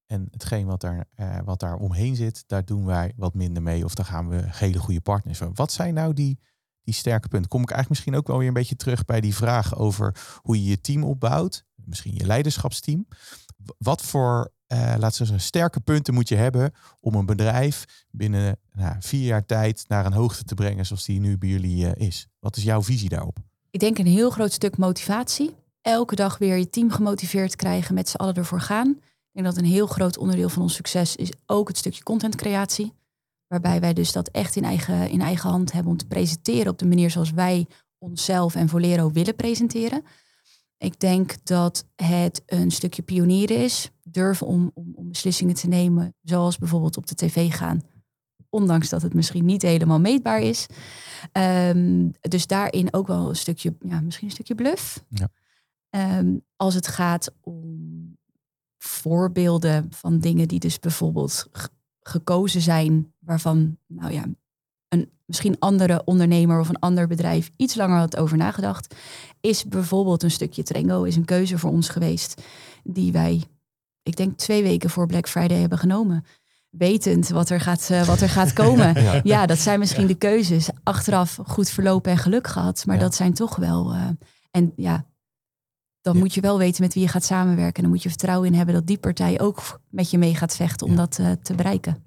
[0.05, 3.85] En hetgeen wat daar, eh, wat daar omheen zit, daar doen wij wat minder mee.
[3.85, 5.51] Of daar gaan we hele goede partners van.
[5.53, 6.39] Wat zijn nou die,
[6.81, 7.49] die sterke punten?
[7.49, 10.63] Kom ik eigenlijk misschien ook wel weer een beetje terug bij die vraag over hoe
[10.63, 11.65] je je team opbouwt.
[11.75, 13.07] Misschien je leiderschapsteam.
[13.77, 18.95] Wat voor uh, we zeggen, sterke punten moet je hebben om een bedrijf binnen nou,
[18.99, 22.27] vier jaar tijd naar een hoogte te brengen zoals die nu bij jullie uh, is?
[22.39, 23.37] Wat is jouw visie daarop?
[23.71, 25.55] Ik denk een heel groot stuk motivatie.
[25.81, 28.89] Elke dag weer je team gemotiveerd krijgen, met z'n allen ervoor gaan.
[28.89, 32.93] Ik denk dat een heel groot onderdeel van ons succes is ook het stukje contentcreatie.
[33.47, 36.79] Waarbij wij dus dat echt in eigen, in eigen hand hebben om te presenteren op
[36.79, 40.03] de manier zoals wij onszelf en Volero willen presenteren.
[40.77, 43.91] Ik denk dat het een stukje pionieren is.
[44.07, 47.81] Durven om, om, om, beslissingen te nemen, zoals bijvoorbeeld op de tv gaan.
[48.49, 50.65] Ondanks dat het misschien niet helemaal meetbaar is.
[51.31, 55.03] Um, dus daarin ook wel een stukje, ja, misschien een stukje bluff.
[55.09, 55.29] Ja.
[56.19, 58.17] Um, als het gaat om
[58.77, 61.49] voorbeelden van dingen die dus bijvoorbeeld
[61.99, 64.25] gekozen zijn, waarvan, nou ja,
[64.87, 68.95] een misschien andere ondernemer of een ander bedrijf iets langer had over nagedacht,
[69.41, 72.41] is bijvoorbeeld een stukje Trengo, is een keuze voor ons geweest
[72.83, 73.43] die wij,
[74.05, 76.25] ik denk twee weken voor Black Friday hebben genomen.
[76.69, 79.01] Wetend wat er gaat, uh, wat er gaat komen.
[79.03, 79.19] ja.
[79.23, 79.45] ja.
[79.45, 80.69] dat zijn misschien de keuzes.
[80.83, 82.85] Achteraf goed verlopen en geluk gehad.
[82.85, 83.01] Maar ja.
[83.01, 83.93] dat zijn toch wel.
[83.93, 84.07] Uh,
[84.51, 85.05] en ja,
[86.01, 87.75] dan moet je wel weten met wie je gaat samenwerken.
[87.75, 90.55] En dan moet je vertrouwen in hebben dat die partij ook met je mee gaat
[90.55, 92.04] vechten om dat uh, te bereiken.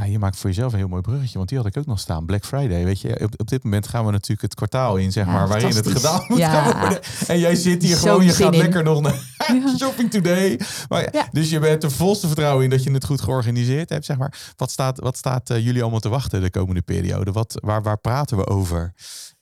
[0.00, 2.00] Nou, je maakt voor jezelf een heel mooi bruggetje, want die had ik ook nog
[2.00, 2.26] staan.
[2.26, 3.20] Black Friday, weet je.
[3.20, 6.24] Op, op dit moment gaan we natuurlijk het kwartaal in, zeg maar, waarin het gedaan
[6.28, 6.78] moet ja.
[6.80, 7.00] worden.
[7.26, 8.58] En jij zit hier gewoon, je gaat in.
[8.58, 9.14] lekker nog naar
[9.78, 10.60] shopping today.
[10.88, 11.28] Maar, ja.
[11.32, 14.52] Dus je bent er volste vertrouwen in dat je het goed georganiseerd hebt, zeg maar.
[14.56, 17.32] Wat staat, wat staat uh, jullie allemaal te wachten de komende periode?
[17.32, 18.92] Wat, waar, waar praten we over?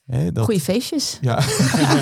[0.09, 0.45] He, dat...
[0.45, 1.17] Goeie feestjes.
[1.21, 1.39] Ja.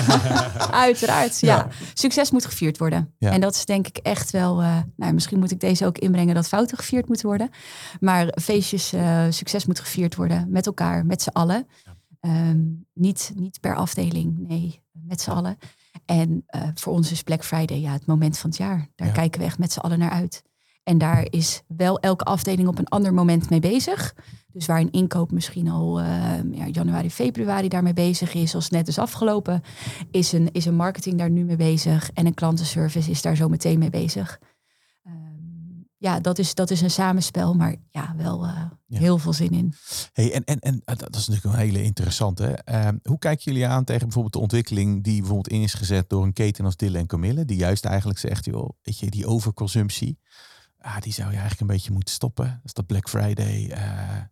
[0.70, 1.56] Uiteraard, ja.
[1.56, 1.68] ja.
[1.94, 3.14] Succes moet gevierd worden.
[3.18, 3.32] Ja.
[3.32, 4.62] En dat is denk ik echt wel...
[4.62, 7.50] Uh, nou, misschien moet ik deze ook inbrengen dat fouten gevierd moeten worden.
[8.00, 11.66] Maar feestjes, uh, succes moet gevierd worden met elkaar, met z'n allen.
[12.20, 15.58] Um, niet, niet per afdeling, nee, met z'n allen.
[16.04, 18.88] En uh, voor ons is Black Friday ja, het moment van het jaar.
[18.94, 20.42] Daar kijken we echt met z'n allen naar uit.
[20.88, 24.14] En daar is wel elke afdeling op een ander moment mee bezig.
[24.52, 26.06] Dus waar een inkoop misschien al uh,
[26.52, 29.62] ja, januari, februari daarmee bezig is, als net is afgelopen,
[30.10, 33.48] is een, is een marketing daar nu mee bezig en een klantenservice is daar zo
[33.48, 34.40] meteen mee bezig.
[35.06, 38.98] Um, ja, dat is, dat is een samenspel, maar ja, wel uh, ja.
[38.98, 39.74] heel veel zin in.
[40.12, 42.58] Hey, en, en, en dat is natuurlijk een hele interessante.
[42.70, 46.22] Uh, hoe kijken jullie aan tegen bijvoorbeeld de ontwikkeling die bijvoorbeeld in is gezet door
[46.24, 50.18] een keten als Dille en Camille, die juist eigenlijk zegt, joh, weet je, die overconsumptie
[50.80, 52.60] ah, die zou je eigenlijk een beetje moeten stoppen.
[52.64, 53.70] Is dat Black Friday.
[53.70, 53.76] Uh,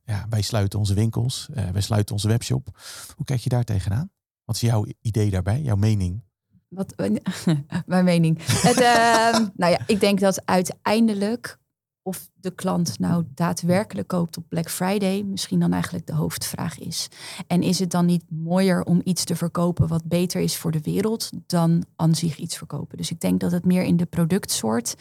[0.05, 2.69] ja, wij sluiten onze winkels, uh, wij sluiten onze webshop.
[3.17, 4.11] Hoe kijk je daar tegenaan?
[4.45, 6.25] Wat is jouw idee daarbij, jouw mening?
[6.69, 6.95] Wat,
[7.87, 8.39] mijn mening.
[8.47, 11.59] Het, uh, nou ja, ik denk dat uiteindelijk
[12.07, 17.09] of de klant nou daadwerkelijk koopt op Black Friday, misschien dan eigenlijk de hoofdvraag is.
[17.47, 20.81] En is het dan niet mooier om iets te verkopen wat beter is voor de
[20.81, 22.97] wereld dan aan zich iets verkopen?
[22.97, 24.95] Dus ik denk dat het meer in de productsoort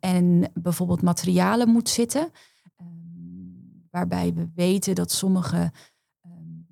[0.00, 2.30] en bijvoorbeeld materialen moet zitten.
[2.80, 5.72] Um, waarbij we weten dat sommige
[6.26, 6.66] um,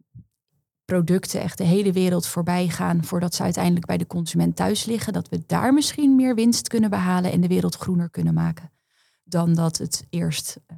[0.84, 5.12] producten echt de hele wereld voorbij gaan voordat ze uiteindelijk bij de consument thuis liggen.
[5.12, 8.70] Dat we daar misschien meer winst kunnen behalen en de wereld groener kunnen maken
[9.30, 10.76] dan dat het eerst uh,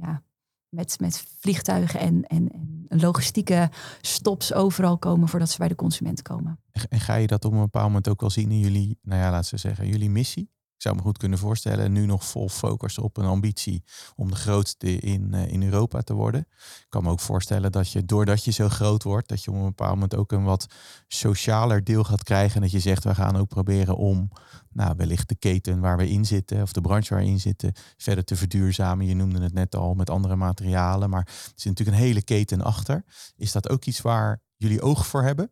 [0.00, 0.22] ja,
[0.68, 2.50] met, met vliegtuigen en, en,
[2.88, 3.70] en logistieke
[4.00, 6.60] stops overal komen voordat ze bij de consument komen.
[6.88, 9.30] En ga je dat op een bepaald moment ook wel zien in jullie, nou ja,
[9.30, 10.50] laten we zeggen, jullie missie?
[10.78, 13.84] Ik zou me goed kunnen voorstellen, nu nog vol focus op een ambitie
[14.16, 16.40] om de grootste in, uh, in Europa te worden.
[16.40, 19.56] Ik kan me ook voorstellen dat je, doordat je zo groot wordt, dat je op
[19.56, 20.66] een bepaald moment ook een wat
[21.08, 22.54] socialer deel gaat krijgen.
[22.54, 24.30] En dat je zegt, we gaan ook proberen om
[24.70, 27.72] nou, wellicht de keten waar we in zitten, of de branche waar we in zitten,
[27.96, 29.06] verder te verduurzamen.
[29.06, 32.62] Je noemde het net al met andere materialen, maar er zit natuurlijk een hele keten
[32.62, 33.04] achter.
[33.36, 35.50] Is dat ook iets waar jullie oog voor hebben?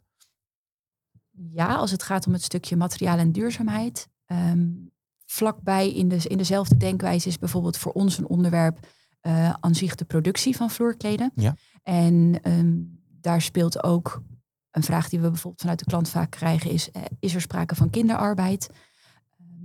[1.30, 4.08] Ja, als het gaat om het stukje materiaal en duurzaamheid.
[4.26, 4.94] Um,
[5.36, 8.78] vlakbij in, de, in dezelfde denkwijze is bijvoorbeeld voor ons een onderwerp
[9.22, 11.32] uh, aan zich de productie van vloerkleden.
[11.34, 11.56] Ja.
[11.82, 14.22] En um, daar speelt ook
[14.70, 17.74] een vraag die we bijvoorbeeld vanuit de klant vaak krijgen is, eh, is er sprake
[17.74, 18.70] van kinderarbeid?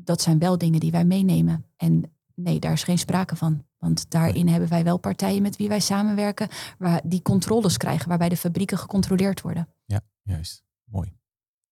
[0.03, 1.65] Dat zijn wel dingen die wij meenemen.
[1.77, 3.65] En nee, daar is geen sprake van.
[3.77, 6.47] Want daarin hebben wij wel partijen met wie wij samenwerken,
[6.77, 9.67] waar die controles krijgen, waarbij de fabrieken gecontroleerd worden.
[9.85, 10.63] Ja, juist.
[10.83, 11.13] Mooi.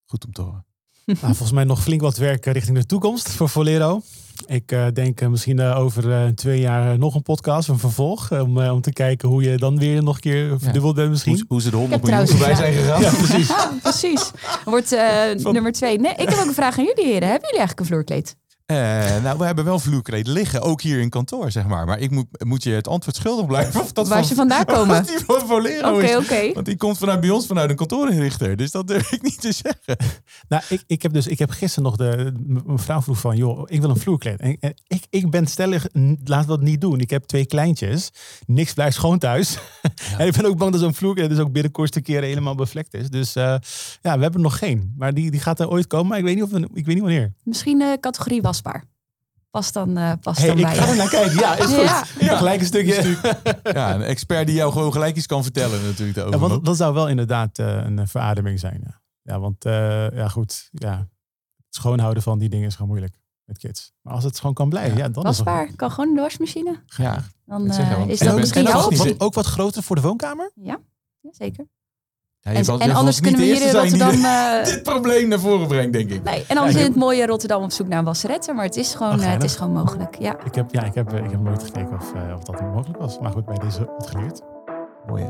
[0.05, 0.68] Goed om te horen.
[1.21, 4.01] Nou, volgens mij nog flink wat werk eh, richting de toekomst voor Volero.
[4.45, 8.31] Ik uh, denk uh, misschien uh, over twee jaar nog een podcast, een vervolg.
[8.31, 11.33] om, om te kijken hoe je dan weer nog een keer verdubbeld bent misschien.
[11.33, 13.01] Hoe, hoe ze de 100 miljoen voorbij zijn gegaan.
[13.01, 13.47] Ja, precies.
[13.57, 14.31] Ja, precies.
[14.65, 14.91] Wordt
[15.43, 15.99] nummer twee.
[15.99, 17.27] Nee, ik heb ook een vraag aan jullie heren.
[17.29, 18.35] Hebben jullie eigenlijk een vloerkleed?
[18.71, 18.77] Uh,
[19.23, 21.85] nou, we hebben wel vloerkleed liggen, ook hier in kantoor, zeg maar.
[21.85, 23.81] Maar ik moet, moet je het antwoord schuldig blijven.
[23.81, 24.99] Of dat Waar van, ze vandaan komen?
[24.99, 26.53] Of die van Volero is.
[26.53, 28.55] Want die komt vanuit bij ons vanuit een kantoorinrichter.
[28.57, 29.97] Dus dat durf ik niet te zeggen.
[30.47, 33.37] Nou, ik, ik heb dus, ik heb gisteren nog de, m- mijn vrouw vroeg van,
[33.37, 34.39] joh, ik wil een vloerkleed.
[34.39, 35.87] En, en ik, ik ben stellig,
[36.23, 36.99] laat dat niet doen.
[36.99, 38.09] Ik heb twee kleintjes.
[38.45, 39.57] Niks blijft schoon thuis.
[40.17, 42.93] en ik ben ook bang dat zo'n vloerkleed dus ook binnenkort een keer helemaal bevlekt
[42.93, 43.09] is.
[43.09, 43.43] Dus eh,
[44.01, 44.93] ja, we hebben er nog geen.
[44.97, 46.07] Maar die, die gaat er ooit komen.
[46.07, 47.33] Maar ik weet niet, of, we- ik weet niet wanneer.
[47.43, 48.41] Misschien eh, categorie
[49.49, 50.91] Past dan, eh past Hey, dan ik bij ga je.
[50.91, 51.39] er naar kijken.
[51.39, 51.75] Ja, is goed.
[51.75, 52.03] Ja.
[52.19, 53.17] Ja, gelijk een stukje.
[53.63, 56.49] Ja, een expert die jou gewoon gelijk iets kan vertellen natuurlijk Ja, daarover.
[56.49, 58.81] want dat zou wel inderdaad eh, een verademing zijn.
[58.85, 60.69] Ja, ja want eh, ja, goed.
[60.71, 60.97] Ja.
[61.65, 63.91] Het schoonhouden van die dingen is gewoon moeilijk met kids.
[64.01, 65.75] Maar als het gewoon kan blijven, ja, dan is het Wasbaar.
[65.75, 66.83] Kan gewoon de wasmachine.
[66.85, 70.51] ja, Dan eh, is dat ook- misschien ook- ook, wat, groter voor de woonkamer?
[70.55, 70.79] Ja,
[71.21, 71.65] ja zeker.
[72.53, 74.11] Ja, je En, anders kunnen we hier in Rotterdam...
[74.11, 76.23] dit- eh, dit probleem naar voren brengt, denk ik.
[76.23, 78.55] nee, en anders Ja, in het mooie Rotterdam op zoek naar een wasseretter.
[78.55, 80.15] Maar het is gewoon, eh, het is gewoon mogelijk.
[80.19, 80.35] Ja.
[80.45, 83.19] Ik heb, ja, ik heb, ik heb nooit gekeken of, eh, of dat mogelijk was.
[83.19, 84.41] Maar goed, bij deze wat geleerd.
[85.07, 85.29] Mooi hè?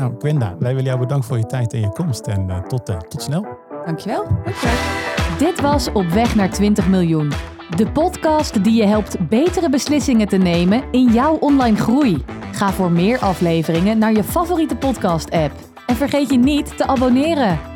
[0.00, 2.26] Nou, Gwenda, wij willen jou bedanken voor je tijd en je komst.
[2.26, 3.46] En eh, tot, eh, tot snel.
[3.84, 4.24] Dankjewel.
[4.44, 4.74] Dankjewel.
[5.38, 7.32] Dit was Op weg naar 20 miljoen.
[7.76, 12.24] De podcast die je helpt betere beslissingen te nemen in jouw online groei.
[12.52, 15.52] Ga voor meer afleveringen naar je favoriete podcast-app.
[15.86, 17.75] En vergeet je niet te abonneren.